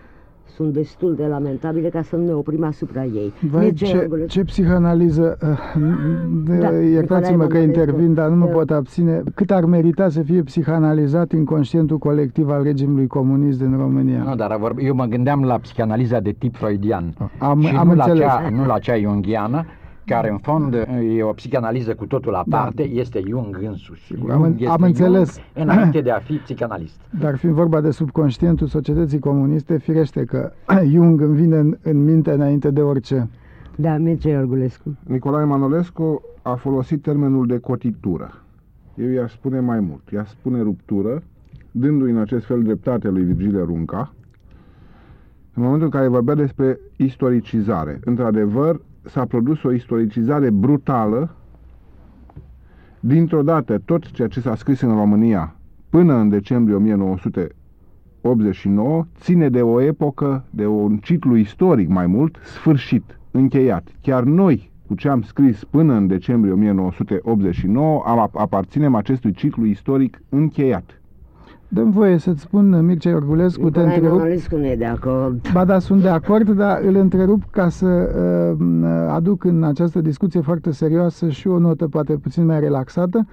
sunt 0.54 0.72
destul 0.72 1.14
de 1.14 1.26
lamentabile 1.26 1.88
ca 1.88 2.02
să 2.02 2.16
nu 2.16 2.24
ne 2.24 2.32
oprim 2.32 2.64
asupra 2.64 3.04
ei. 3.04 3.32
Vai, 3.50 3.72
ce, 3.72 4.08
ce 4.26 4.44
psihanaliză, 4.44 5.38
uh, 5.42 6.58
da, 6.60 6.70
iertați-mă 6.70 7.46
că 7.46 7.58
intervin, 7.58 8.14
dar 8.14 8.28
nu 8.28 8.36
mă 8.36 8.46
pot 8.46 8.70
abține. 8.70 9.22
Cât 9.34 9.50
ar 9.50 9.64
merita 9.64 10.08
să 10.08 10.22
fie 10.22 10.42
psihanalizat 10.42 11.32
inconștientul 11.32 11.98
colectiv 11.98 12.48
al 12.48 12.62
regimului 12.62 13.06
comunist 13.06 13.58
din 13.58 13.76
România? 13.76 14.22
Nu, 14.22 14.34
dar 14.34 14.58
eu 14.78 14.94
mă 14.94 15.04
gândeam 15.04 15.44
la 15.44 15.58
psihanaliza 15.58 16.20
de 16.20 16.30
tip 16.38 16.56
freudian 16.56 17.14
am, 17.38 17.60
și 17.60 17.76
am 17.76 17.88
nu, 17.88 17.94
la 17.94 18.04
cea, 18.04 18.48
nu 18.50 18.66
la 18.66 18.78
cea 18.78 18.98
jungiană, 18.98 19.64
care 20.06 20.30
în 20.30 20.38
fond 20.38 20.74
e 21.16 21.22
o 21.22 21.32
psihanaliză 21.32 21.94
cu 21.94 22.06
totul 22.06 22.34
aparte, 22.34 22.82
da. 22.82 23.00
este 23.00 23.22
Jung 23.28 23.58
însuși. 23.62 24.04
Sigur, 24.04 24.30
am, 24.30 24.44
este 24.44 24.66
am 24.66 24.82
înțeles. 24.82 25.34
Jung 25.34 25.70
înainte 25.70 26.00
de 26.00 26.10
a 26.10 26.18
fi 26.18 26.34
psihanalist. 26.34 27.00
Dar 27.22 27.36
fiind 27.36 27.54
vorba 27.54 27.80
de 27.80 27.90
subconștientul 27.90 28.66
societății 28.66 29.18
comuniste, 29.18 29.78
firește 29.78 30.24
că 30.24 30.52
Jung 30.92 31.20
îmi 31.20 31.36
vine 31.36 31.56
în, 31.56 31.76
în 31.82 32.04
minte 32.04 32.32
înainte 32.32 32.70
de 32.70 32.80
orice. 32.80 33.28
Da, 33.76 33.96
Mircea 33.96 34.28
Iorgulescu. 34.28 34.96
Nicolae 35.02 35.44
Manolescu 35.44 36.22
a 36.42 36.54
folosit 36.54 37.02
termenul 37.02 37.46
de 37.46 37.58
cotitură. 37.58 38.30
Eu 38.94 39.08
i-aș 39.08 39.32
spune 39.32 39.60
mai 39.60 39.80
mult, 39.80 40.10
i-aș 40.12 40.28
spune 40.28 40.62
ruptură, 40.62 41.22
dându-i 41.70 42.10
în 42.10 42.18
acest 42.18 42.46
fel 42.46 42.62
dreptate 42.62 43.08
lui 43.08 43.22
Virgile 43.22 43.62
Runca, 43.62 44.14
în 45.54 45.62
momentul 45.62 45.84
în 45.84 45.92
care 45.92 46.08
vorbea 46.08 46.34
despre 46.34 46.80
istoricizare. 46.96 48.00
Într-adevăr, 48.04 48.80
s-a 49.06 49.24
produs 49.24 49.62
o 49.62 49.72
istoricizare 49.72 50.50
brutală. 50.50 51.34
Dintr-o 53.00 53.42
dată, 53.42 53.78
tot 53.84 54.10
ceea 54.10 54.28
ce 54.28 54.40
s-a 54.40 54.54
scris 54.54 54.80
în 54.80 54.94
România 54.94 55.56
până 55.88 56.14
în 56.14 56.28
decembrie 56.28 56.76
1989 56.76 59.06
ține 59.20 59.48
de 59.48 59.62
o 59.62 59.80
epocă, 59.80 60.44
de 60.50 60.66
un 60.66 60.96
ciclu 60.96 61.36
istoric 61.36 61.88
mai 61.88 62.06
mult, 62.06 62.36
sfârșit, 62.44 63.18
încheiat. 63.30 63.88
Chiar 64.00 64.22
noi, 64.22 64.70
cu 64.86 64.94
ce 64.94 65.08
am 65.08 65.22
scris 65.22 65.64
până 65.64 65.94
în 65.94 66.06
decembrie 66.06 66.52
1989, 66.52 68.02
aparținem 68.32 68.94
acestui 68.94 69.32
ciclu 69.32 69.64
istoric 69.64 70.22
încheiat. 70.28 70.95
Dăm 71.76 71.90
voie 71.90 72.18
să-ți 72.18 72.40
spun, 72.40 72.84
Mircea 72.84 73.10
Iorgulescu, 73.10 73.70
te 73.70 73.80
întrerup. 73.80 74.20
nu 74.50 74.66
e 74.66 74.76
de 74.76 74.84
acord. 74.84 75.52
Ba 75.52 75.64
da, 75.64 75.78
sunt 75.78 76.02
de 76.02 76.08
acord, 76.08 76.50
dar 76.50 76.80
îl 76.86 76.94
întrerup 76.94 77.42
ca 77.50 77.68
să 77.68 77.86
uh, 77.86 78.86
aduc 79.10 79.44
în 79.44 79.62
această 79.62 80.00
discuție 80.00 80.40
foarte 80.40 80.72
serioasă 80.72 81.28
și 81.28 81.48
o 81.48 81.58
notă 81.58 81.88
poate 81.88 82.12
puțin 82.12 82.44
mai 82.46 82.60
relaxată. 82.60 83.26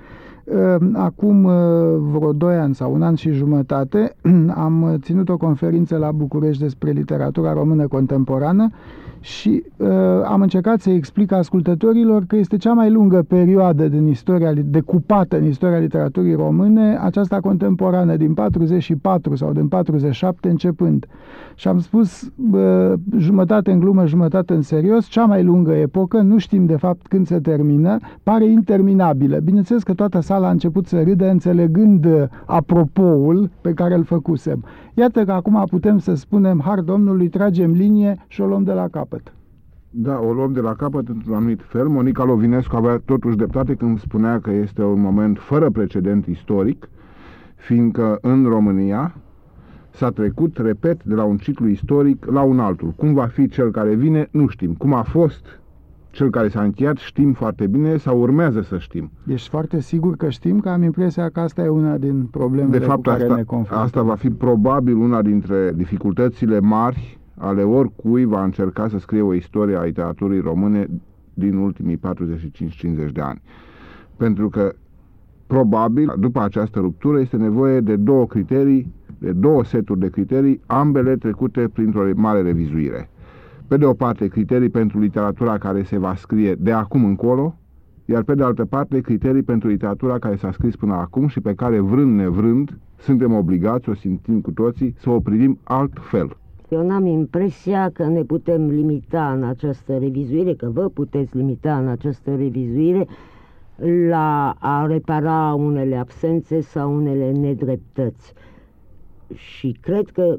Uh, 0.43 0.75
acum 0.93 1.43
uh, 1.43 1.53
vreo 2.11 2.33
doi 2.33 2.55
ani 2.55 2.75
sau 2.75 2.93
un 2.93 3.01
an 3.01 3.15
și 3.15 3.31
jumătate 3.31 4.15
am 4.65 4.97
ținut 5.01 5.29
o 5.29 5.37
conferință 5.37 5.97
la 5.97 6.11
București 6.11 6.61
despre 6.61 6.91
literatura 6.91 7.53
română 7.53 7.87
contemporană 7.87 8.69
și 9.23 9.63
uh, 9.77 9.87
am 10.25 10.41
încercat 10.41 10.79
să 10.79 10.89
explic 10.89 11.31
ascultătorilor 11.31 12.23
că 12.27 12.35
este 12.35 12.57
cea 12.57 12.73
mai 12.73 12.91
lungă 12.91 13.25
perioadă 13.27 13.87
din 13.87 14.07
istoria, 14.07 14.53
decupată 14.53 15.37
în 15.37 15.45
istoria 15.45 15.77
literaturii 15.77 16.33
române, 16.33 16.97
aceasta 17.01 17.39
contemporană 17.39 18.15
din 18.15 18.33
44 18.33 19.35
sau 19.35 19.51
din 19.51 19.67
47 19.67 20.49
începând. 20.49 21.05
Și 21.55 21.67
am 21.67 21.79
spus 21.79 22.31
uh, 22.51 22.93
jumătate 23.17 23.71
în 23.71 23.79
glumă, 23.79 24.05
jumătate 24.05 24.53
în 24.53 24.61
serios, 24.61 25.05
cea 25.05 25.25
mai 25.25 25.43
lungă 25.43 25.71
epocă, 25.71 26.21
nu 26.21 26.37
știm 26.37 26.65
de 26.65 26.75
fapt 26.75 27.07
când 27.07 27.27
se 27.27 27.39
termină, 27.39 27.97
pare 28.23 28.45
interminabilă. 28.45 29.37
Bineînțeles 29.37 29.83
că 29.83 29.93
toată 29.93 30.19
sala 30.19 30.47
a 30.47 30.51
început 30.51 30.87
să 30.87 31.01
râdă 31.03 31.29
înțelegând 31.29 32.05
uh, 32.05 32.23
apropoul 32.45 33.49
pe 33.61 33.73
care 33.73 33.93
îl 33.93 34.03
făcusem. 34.03 34.63
Iată 34.93 35.23
că 35.23 35.31
acum 35.31 35.63
putem 35.69 35.97
să 35.97 36.13
spunem, 36.13 36.61
har 36.65 36.79
Domnului, 36.79 37.27
tragem 37.27 37.71
linie 37.71 38.25
și 38.27 38.41
o 38.41 38.45
luăm 38.45 38.63
de 38.63 38.71
la 38.71 38.87
capăt. 39.13 39.33
Da, 39.89 40.19
o 40.19 40.33
luăm 40.33 40.53
de 40.53 40.59
la 40.59 40.73
capăt 40.73 41.07
într-un 41.07 41.33
anumit 41.33 41.61
fel. 41.61 41.87
Monica 41.87 42.23
Lovinescu 42.23 42.75
avea 42.75 43.01
totuși 43.05 43.35
dreptate 43.35 43.75
când 43.75 43.99
spunea 43.99 44.39
că 44.39 44.51
este 44.51 44.83
un 44.83 45.01
moment 45.01 45.37
fără 45.39 45.69
precedent 45.69 46.25
istoric, 46.25 46.89
fiindcă 47.55 48.17
în 48.21 48.45
România 48.45 49.15
s-a 49.89 50.09
trecut, 50.09 50.57
repet, 50.57 51.03
de 51.03 51.13
la 51.13 51.23
un 51.23 51.37
ciclu 51.37 51.67
istoric 51.67 52.25
la 52.25 52.41
un 52.41 52.59
altul. 52.59 52.93
Cum 52.95 53.13
va 53.13 53.25
fi 53.25 53.47
cel 53.47 53.71
care 53.71 53.93
vine, 53.93 54.27
nu 54.31 54.47
știm. 54.47 54.73
Cum 54.73 54.93
a 54.93 55.01
fost 55.01 55.45
cel 56.11 56.29
care 56.29 56.47
s-a 56.47 56.61
încheiat, 56.61 56.97
știm 56.97 57.33
foarte 57.33 57.67
bine 57.67 57.97
sau 57.97 58.19
urmează 58.19 58.61
să 58.61 58.77
știm. 58.77 59.11
Ești 59.27 59.49
foarte 59.49 59.79
sigur 59.79 60.15
că 60.15 60.29
știm, 60.29 60.59
că 60.59 60.69
am 60.69 60.83
impresia 60.83 61.29
că 61.29 61.39
asta 61.39 61.61
e 61.61 61.67
una 61.67 61.97
din 61.97 62.23
problemele 62.31 62.77
de 62.77 62.85
fapt, 62.85 63.03
cu 63.03 63.09
care 63.09 63.23
asta, 63.23 63.35
ne 63.35 63.43
confruntăm. 63.43 63.85
asta 63.85 64.01
va 64.01 64.15
fi 64.15 64.29
probabil 64.29 64.95
una 64.95 65.21
dintre 65.21 65.71
dificultățile 65.75 66.59
mari 66.59 67.19
ale 67.43 67.63
oricui 67.63 68.25
va 68.25 68.43
încerca 68.43 68.87
să 68.87 68.97
scrie 68.97 69.21
o 69.21 69.33
istorie 69.33 69.75
a 69.75 69.83
literaturii 69.83 70.39
române 70.39 70.87
din 71.33 71.55
ultimii 71.55 71.99
45-50 71.99 73.11
de 73.11 73.21
ani. 73.21 73.41
Pentru 74.17 74.49
că 74.49 74.73
probabil 75.47 76.13
după 76.19 76.41
această 76.41 76.79
ruptură 76.79 77.19
este 77.19 77.37
nevoie 77.37 77.79
de 77.79 77.95
două 77.95 78.25
criterii, 78.25 78.93
de 79.17 79.31
două 79.31 79.63
seturi 79.63 79.99
de 79.99 80.09
criterii, 80.09 80.61
ambele 80.65 81.15
trecute 81.15 81.69
printr-o 81.73 82.09
mare 82.15 82.41
revizuire. 82.41 83.09
Pe 83.67 83.77
de 83.77 83.85
o 83.85 83.93
parte, 83.93 84.27
criterii 84.27 84.69
pentru 84.69 84.99
literatura 84.99 85.57
care 85.57 85.83
se 85.83 85.97
va 85.97 86.15
scrie 86.15 86.55
de 86.55 86.71
acum 86.71 87.05
încolo, 87.05 87.55
iar 88.05 88.23
pe 88.23 88.35
de 88.35 88.43
altă 88.43 88.65
parte, 88.65 89.01
criterii 89.01 89.43
pentru 89.43 89.67
literatura 89.67 90.19
care 90.19 90.35
s-a 90.35 90.51
scris 90.51 90.75
până 90.75 90.93
acum 90.93 91.27
și 91.27 91.39
pe 91.39 91.53
care, 91.53 91.79
vrând 91.79 92.15
nevrând, 92.15 92.77
suntem 92.97 93.33
obligați, 93.33 93.89
o 93.89 93.93
simțim 93.93 94.41
cu 94.41 94.51
toții, 94.51 94.93
să 94.97 95.09
o 95.09 95.19
privim 95.19 95.59
altfel. 95.63 96.37
Eu 96.73 96.85
n-am 96.85 97.05
impresia 97.05 97.89
că 97.89 98.05
ne 98.05 98.23
putem 98.23 98.69
limita 98.69 99.31
în 99.31 99.43
această 99.43 99.97
revizuire, 99.97 100.53
că 100.53 100.69
vă 100.69 100.89
puteți 100.89 101.37
limita 101.37 101.77
în 101.77 101.87
această 101.87 102.35
revizuire 102.35 103.07
la 104.09 104.55
a 104.59 104.85
repara 104.85 105.53
unele 105.53 105.95
absențe 105.95 106.61
sau 106.61 106.95
unele 106.95 107.31
nedreptăți. 107.31 108.33
Și 109.33 109.77
cred 109.81 110.09
că 110.09 110.37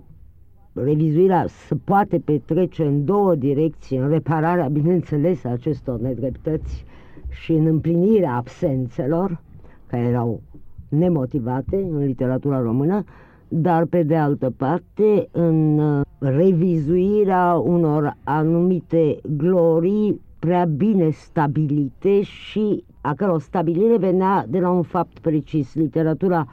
revizuirea 0.73 1.47
se 1.47 1.75
poate 1.85 2.19
petrece 2.19 2.85
în 2.85 3.05
două 3.05 3.35
direcții, 3.35 3.97
în 3.97 4.09
repararea, 4.09 4.69
bineînțeles, 4.69 5.45
a 5.45 5.49
acestor 5.51 6.01
nedreptăți 6.01 6.85
și 7.29 7.53
în 7.53 7.67
împlinirea 7.67 8.35
absențelor, 8.35 9.41
care 9.87 10.03
erau 10.03 10.41
nemotivate 10.89 11.77
în 11.77 11.99
literatura 11.99 12.61
română, 12.61 13.05
dar 13.49 13.85
pe 13.85 14.03
de 14.03 14.17
altă 14.17 14.51
parte 14.57 15.29
în 15.33 15.79
uh, 15.79 16.01
revizuirea 16.25 17.55
unor 17.55 18.17
anumite 18.25 19.19
glorii 19.37 20.21
prea 20.39 20.65
bine 20.65 21.11
stabilite 21.11 22.23
și 22.23 22.85
a 23.01 23.15
căror 23.15 23.41
stabilire 23.41 23.97
venea 23.97 24.47
de 24.49 24.59
la 24.59 24.71
un 24.71 24.83
fapt 24.83 25.19
precis. 25.19 25.75
Literatura 25.75 26.47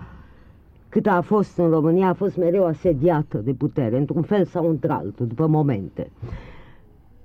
cât 0.90 1.08
a 1.08 1.22
fost 1.22 1.58
în 1.58 1.70
România, 1.70 2.08
a 2.08 2.14
fost 2.14 2.38
mereu 2.38 2.66
asediată 2.66 3.38
de 3.38 3.54
putere, 3.54 3.98
într-un 3.98 4.22
fel 4.22 4.46
sau 4.46 4.70
într-altul, 4.70 5.28
după 5.28 5.48
momente. 5.48 6.12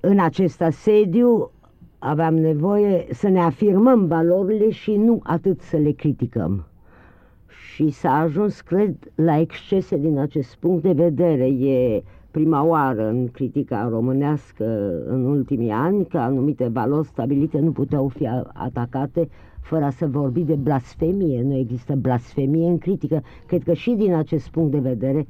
În 0.01 0.19
acest 0.19 0.63
asediu 0.63 1.51
aveam 1.99 2.35
nevoie 2.35 3.07
să 3.11 3.29
ne 3.29 3.41
afirmăm 3.41 4.07
valorile 4.07 4.71
și 4.71 4.97
nu 4.97 5.21
atât 5.23 5.61
să 5.61 5.77
le 5.77 5.91
criticăm. 5.91 6.67
Și 7.77 7.91
s-a 7.91 8.11
ajuns, 8.11 8.61
cred, 8.61 8.97
la 9.15 9.39
excese 9.39 9.97
din 9.97 10.19
acest 10.19 10.57
punct 10.57 10.83
de 10.83 10.93
vedere. 10.93 11.47
E 11.47 12.03
prima 12.31 12.65
oară 12.65 13.09
în 13.09 13.29
critica 13.29 13.89
românească 13.91 14.65
în 15.07 15.25
ultimii 15.25 15.71
ani 15.71 16.07
că 16.07 16.19
anumite 16.19 16.69
valori 16.69 17.07
stabilite 17.07 17.59
nu 17.59 17.73
puteau 17.73 18.09
fi 18.09 18.29
atacate 18.53 19.29
fără 19.61 19.85
a 19.85 19.91
să 19.91 20.07
vorbi 20.07 20.43
de 20.43 20.55
blasfemie. 20.55 21.43
Nu 21.43 21.55
există 21.55 21.95
blasfemie 21.95 22.69
în 22.69 22.79
critică. 22.79 23.23
Cred 23.47 23.63
că 23.63 23.73
și 23.73 23.91
din 23.91 24.15
acest 24.15 24.49
punct 24.49 24.71
de 24.71 24.79
vedere 24.79 25.27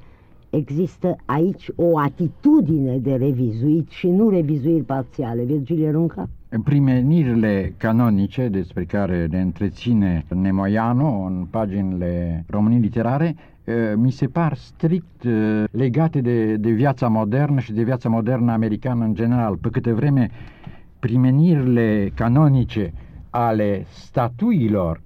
există 0.57 1.16
aici 1.25 1.71
o 1.77 1.99
atitudine 1.99 2.97
de 2.99 3.14
revizuit 3.14 3.90
și 3.90 4.09
nu 4.09 4.29
revizuiri 4.29 4.83
parțiale. 4.83 5.45
Virgilie 5.45 5.90
Runca? 5.90 6.29
Primenirile 6.64 7.75
canonice 7.77 8.49
despre 8.49 8.85
care 8.85 9.29
le 9.31 9.40
întreține 9.40 10.25
Nemoianu 10.35 11.25
în 11.25 11.47
paginile 11.51 12.45
Românii 12.49 12.79
Literare 12.79 13.37
mi 13.97 14.11
se 14.11 14.27
par 14.27 14.55
strict 14.55 15.25
legate 15.71 16.21
de, 16.21 16.57
de 16.57 16.71
viața 16.71 17.09
modernă 17.09 17.61
și 17.61 17.73
de 17.73 17.83
viața 17.83 18.09
modernă 18.09 18.53
americană 18.53 19.05
în 19.05 19.14
general. 19.14 19.57
Pe 19.57 19.69
câte 19.69 19.92
vreme 19.92 20.31
primenirile 20.99 22.12
canonice 22.14 22.92
ale 23.31 23.87
statuilor 23.88 25.01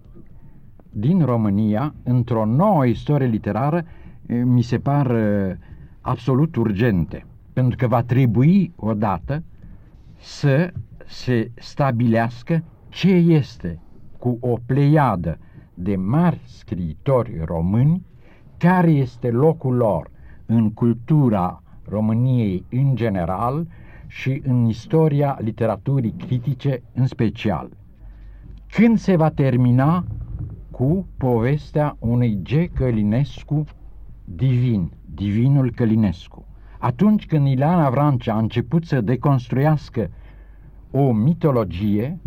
din 0.92 1.24
România 1.24 1.94
într-o 2.02 2.44
nouă 2.44 2.86
istorie 2.86 3.26
literară 3.26 3.84
mi 4.44 4.62
se 4.62 4.78
par 4.78 5.16
absolut 6.00 6.56
urgente. 6.56 7.26
Pentru 7.52 7.76
că 7.76 7.86
va 7.86 8.02
trebui 8.02 8.72
odată 8.76 9.42
să 10.18 10.72
se 11.06 11.50
stabilească 11.54 12.64
ce 12.88 13.08
este 13.10 13.80
cu 14.18 14.38
o 14.40 14.58
pleiadă 14.66 15.38
de 15.74 15.96
mari 15.96 16.40
scriitori 16.44 17.40
români, 17.44 18.06
care 18.56 18.90
este 18.90 19.30
locul 19.30 19.74
lor 19.74 20.10
în 20.46 20.72
cultura 20.72 21.62
României 21.88 22.64
în 22.70 22.96
general 22.96 23.66
și 24.06 24.42
în 24.44 24.64
istoria 24.64 25.38
literaturii 25.40 26.14
critice 26.26 26.82
în 26.94 27.06
special. 27.06 27.70
Când 28.70 28.98
se 28.98 29.16
va 29.16 29.30
termina 29.30 30.04
cu 30.70 31.06
povestea 31.16 31.96
unui 31.98 32.40
G. 32.42 32.72
Călinescu 32.74 33.64
divin, 34.34 34.92
divinul 35.14 35.70
Călinescu? 35.70 36.44
Atunci 36.78 37.26
când 37.26 37.46
Ileana 37.46 37.90
Vrancea 37.90 38.34
a 38.34 38.38
început 38.38 38.84
să 38.84 39.00
deconstruiască 39.00 40.10
o 40.90 41.12
mitologie, 41.12 42.18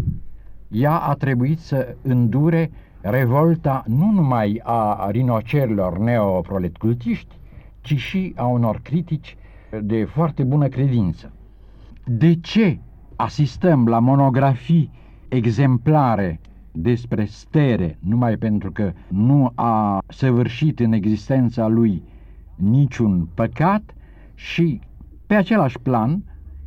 ea 0.67 0.97
a 0.97 1.13
trebuit 1.13 1.59
să 1.59 1.95
îndure 2.01 2.71
revolta 3.01 3.83
nu 3.87 4.11
numai 4.11 4.59
a 4.63 5.09
rinocerilor 5.11 5.97
neoproletcultiști, 5.97 7.35
ci 7.81 7.95
și 7.95 8.33
a 8.35 8.45
unor 8.45 8.79
critici 8.81 9.37
de 9.81 10.03
foarte 10.03 10.43
bună 10.43 10.67
credință. 10.67 11.31
De 12.05 12.35
ce 12.35 12.79
asistăm 13.15 13.87
la 13.87 13.99
monografii 13.99 14.91
exemplare 15.27 16.39
despre 16.73 17.25
stere 17.25 17.97
numai 17.99 18.37
pentru 18.37 18.71
că 18.71 18.93
nu 19.07 19.51
a 19.55 20.03
săvârșit 20.07 20.79
în 20.79 20.91
existența 20.91 21.67
lui 21.67 22.03
niciun 22.55 23.27
păcat 23.33 23.95
și 24.33 24.81
pe 25.27 25.35
același 25.35 25.79
plan 25.79 26.23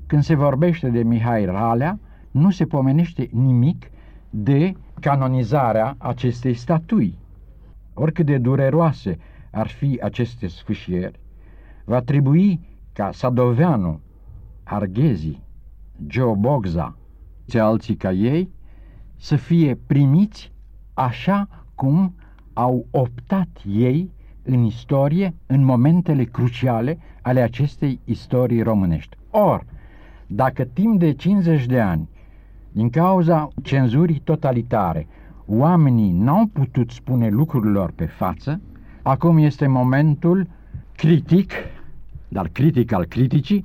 când 0.07 0.23
se 0.23 0.35
vorbește 0.35 0.88
de 0.88 1.03
Mihai 1.03 1.45
Ralea, 1.45 1.99
nu 2.31 2.51
se 2.51 2.64
pomenește 2.64 3.29
nimic 3.33 3.90
de 4.31 4.73
canonizarea 5.01 5.95
acestei 5.99 6.55
statui. 6.55 7.19
Oricât 7.95 8.27
de 8.27 8.38
dureroase 8.38 9.19
ar 9.51 9.66
fi 9.66 9.99
aceste 10.03 10.47
sfâșieri, 10.47 11.21
va 11.85 12.01
trebui 12.01 12.61
ca 12.92 13.11
Sadoveanu, 13.12 14.01
Arghezi, 14.62 15.40
Geobogza 16.07 16.97
și 17.49 17.59
alții 17.59 17.97
ca 17.97 18.12
ei 18.12 18.51
să 19.16 19.37
fie 19.37 19.79
primiți 19.87 20.52
așa 20.94 21.48
cum 21.74 22.14
au 22.52 22.87
optat 22.90 23.48
ei 23.66 24.11
în 24.42 24.62
istorie 24.62 25.35
în 25.46 25.64
momentele 25.64 26.24
cruciale 26.24 26.98
ale 27.22 27.40
acestei 27.40 28.00
istorii 28.05 28.62
românești. 28.62 29.16
Or, 29.31 29.64
dacă 30.26 30.64
timp 30.64 30.98
de 30.98 31.12
50 31.12 31.66
de 31.66 31.81
ani, 31.81 32.09
din 32.72 32.90
cauza 32.90 33.48
cenzurii 33.62 34.20
totalitare, 34.24 35.07
oamenii 35.46 36.12
n-au 36.12 36.46
putut 36.52 36.90
spune 36.90 37.29
lucrurilor 37.29 37.90
pe 37.90 38.05
față, 38.05 38.61
acum 39.02 39.38
este 39.38 39.66
momentul 39.66 40.46
critic, 40.96 41.52
dar 42.29 42.48
critic 42.48 42.92
al 42.92 43.05
criticii, 43.05 43.64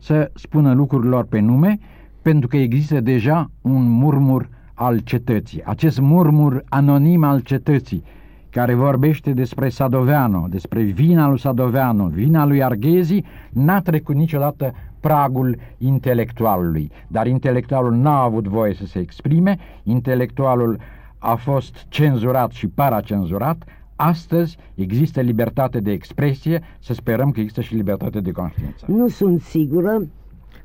să 0.00 0.30
spună 0.34 0.72
lucrurilor 0.74 1.24
pe 1.24 1.38
nume, 1.38 1.78
pentru 2.22 2.48
că 2.48 2.56
există 2.56 3.00
deja 3.00 3.50
un 3.60 3.88
murmur 3.88 4.48
al 4.82 4.98
cetății. 4.98 5.62
Acest 5.64 6.00
murmur 6.00 6.64
anonim 6.68 7.24
al 7.24 7.40
cetății, 7.40 8.04
care 8.50 8.74
vorbește 8.74 9.32
despre 9.32 9.68
Sadoveanu, 9.68 10.46
despre 10.50 10.82
vina 10.82 11.28
lui 11.28 11.38
Sadoveanu, 11.38 12.06
vina 12.06 12.44
lui 12.46 12.62
Arghezi, 12.62 13.22
n-a 13.50 13.80
trecut 13.80 14.14
niciodată 14.14 14.74
pragul 15.00 15.56
intelectualului. 15.78 16.90
Dar 17.08 17.26
intelectualul 17.26 17.94
n-a 17.94 18.22
avut 18.22 18.48
voie 18.48 18.74
să 18.74 18.86
se 18.86 18.98
exprime, 18.98 19.58
intelectualul 19.82 20.78
a 21.18 21.34
fost 21.34 21.86
cenzurat 21.88 22.50
și 22.50 22.66
paracenzurat, 22.66 23.64
Astăzi 23.96 24.56
există 24.74 25.20
libertate 25.20 25.80
de 25.80 25.90
expresie, 25.90 26.62
să 26.80 26.94
sperăm 26.94 27.30
că 27.30 27.40
există 27.40 27.60
și 27.60 27.74
libertate 27.74 28.20
de 28.20 28.30
conștiință. 28.30 28.84
Nu 28.86 29.08
sunt 29.08 29.40
sigură, 29.40 30.06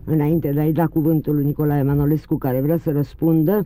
înainte 0.03 0.51
de 0.51 0.59
a-i 0.59 0.71
da 0.71 0.87
cuvântul 0.87 1.35
lui 1.35 1.45
Nicolae 1.45 1.83
Manolescu, 1.83 2.37
care 2.37 2.61
vrea 2.61 2.77
să 2.77 2.91
răspundă, 2.91 3.65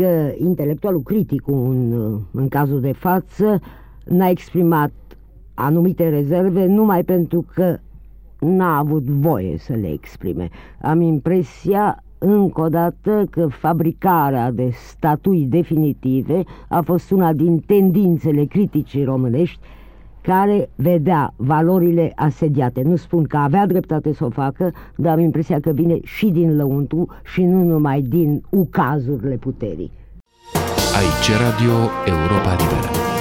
că 0.00 0.32
intelectualul 0.38 1.02
critic, 1.02 1.46
în, 1.46 1.92
în 2.32 2.48
cazul 2.48 2.80
de 2.80 2.92
față, 2.92 3.60
n-a 4.04 4.28
exprimat 4.28 4.92
anumite 5.54 6.08
rezerve 6.08 6.66
numai 6.66 7.04
pentru 7.04 7.44
că 7.54 7.78
n-a 8.38 8.78
avut 8.78 9.02
voie 9.02 9.58
să 9.58 9.72
le 9.72 9.92
exprime. 9.92 10.48
Am 10.82 11.00
impresia 11.00 12.02
încă 12.18 12.60
o 12.60 12.68
dată 12.68 13.26
că 13.30 13.46
fabricarea 13.46 14.50
de 14.50 14.70
statui 14.88 15.46
definitive 15.46 16.42
a 16.68 16.80
fost 16.80 17.10
una 17.10 17.32
din 17.32 17.58
tendințele 17.58 18.44
criticii 18.44 19.04
românești 19.04 19.60
care 20.22 20.70
vedea 20.74 21.32
valorile 21.36 22.12
asediate. 22.16 22.82
Nu 22.82 22.96
spun 22.96 23.24
că 23.24 23.36
avea 23.36 23.66
dreptate 23.66 24.12
să 24.12 24.24
o 24.24 24.30
facă, 24.30 24.72
dar 24.96 25.12
am 25.12 25.20
impresia 25.20 25.60
că 25.60 25.70
vine 25.70 25.98
și 26.02 26.26
din 26.26 26.56
lăuntru 26.56 27.08
și 27.24 27.42
nu 27.42 27.62
numai 27.62 28.00
din 28.00 28.42
ucazurile 28.50 29.36
puterii. 29.36 29.90
Aici 30.98 31.38
Radio 31.40 31.72
Europa 32.06 32.50
Liberă. 32.50 33.19